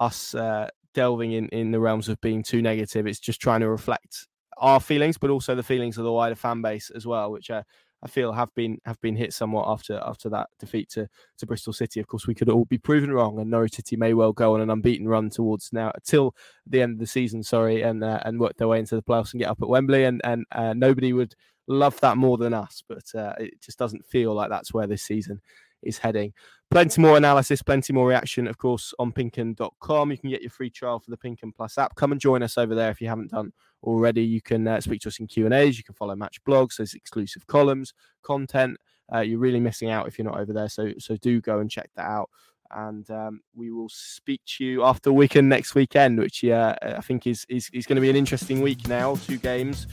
[0.00, 3.06] us uh, delving in in the realms of being too negative.
[3.06, 4.26] It's just trying to reflect
[4.58, 7.62] our feelings, but also the feelings of the wider fan base as well, which uh,
[8.02, 11.72] I feel have been have been hit somewhat after after that defeat to to Bristol
[11.72, 12.00] City.
[12.00, 14.60] Of course, we could all be proven wrong, and Norwich City may well go on
[14.60, 16.34] an unbeaten run towards now till
[16.66, 17.42] the end of the season.
[17.42, 20.04] Sorry, and uh, and work their way into the playoffs and get up at Wembley,
[20.04, 21.34] and and uh, nobody would
[21.68, 25.02] love that more than us, but uh, it just doesn't feel like that's where this
[25.02, 25.40] season
[25.82, 26.32] is heading.
[26.70, 30.10] Plenty more analysis, plenty more reaction, of course, on pinkun.com.
[30.10, 31.96] You can get your free trial for the Pinkun Plus app.
[31.96, 33.52] Come and join us over there if you haven't done
[33.82, 34.22] already.
[34.22, 35.78] You can uh, speak to us in Q&As.
[35.78, 36.76] You can follow Match Blogs.
[36.76, 38.76] There's exclusive columns, content.
[39.12, 40.68] Uh, you're really missing out if you're not over there.
[40.68, 42.30] So, so do go and check that out.
[42.72, 47.26] And um, we will speak to you after weekend next weekend, which uh, I think
[47.26, 49.16] is, is, is going to be an interesting week now.
[49.16, 49.84] Two games,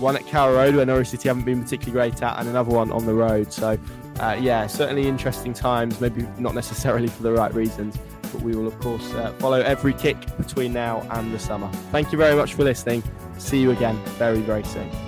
[0.00, 2.90] one at Carrow Road, where Norwich City haven't been particularly great at, and another one
[2.90, 3.52] on the road.
[3.52, 3.78] So
[4.20, 8.66] uh, yeah, certainly interesting times, maybe not necessarily for the right reasons, but we will,
[8.66, 11.68] of course, uh, follow every kick between now and the summer.
[11.90, 13.02] Thank you very much for listening.
[13.38, 15.07] See you again very, very soon.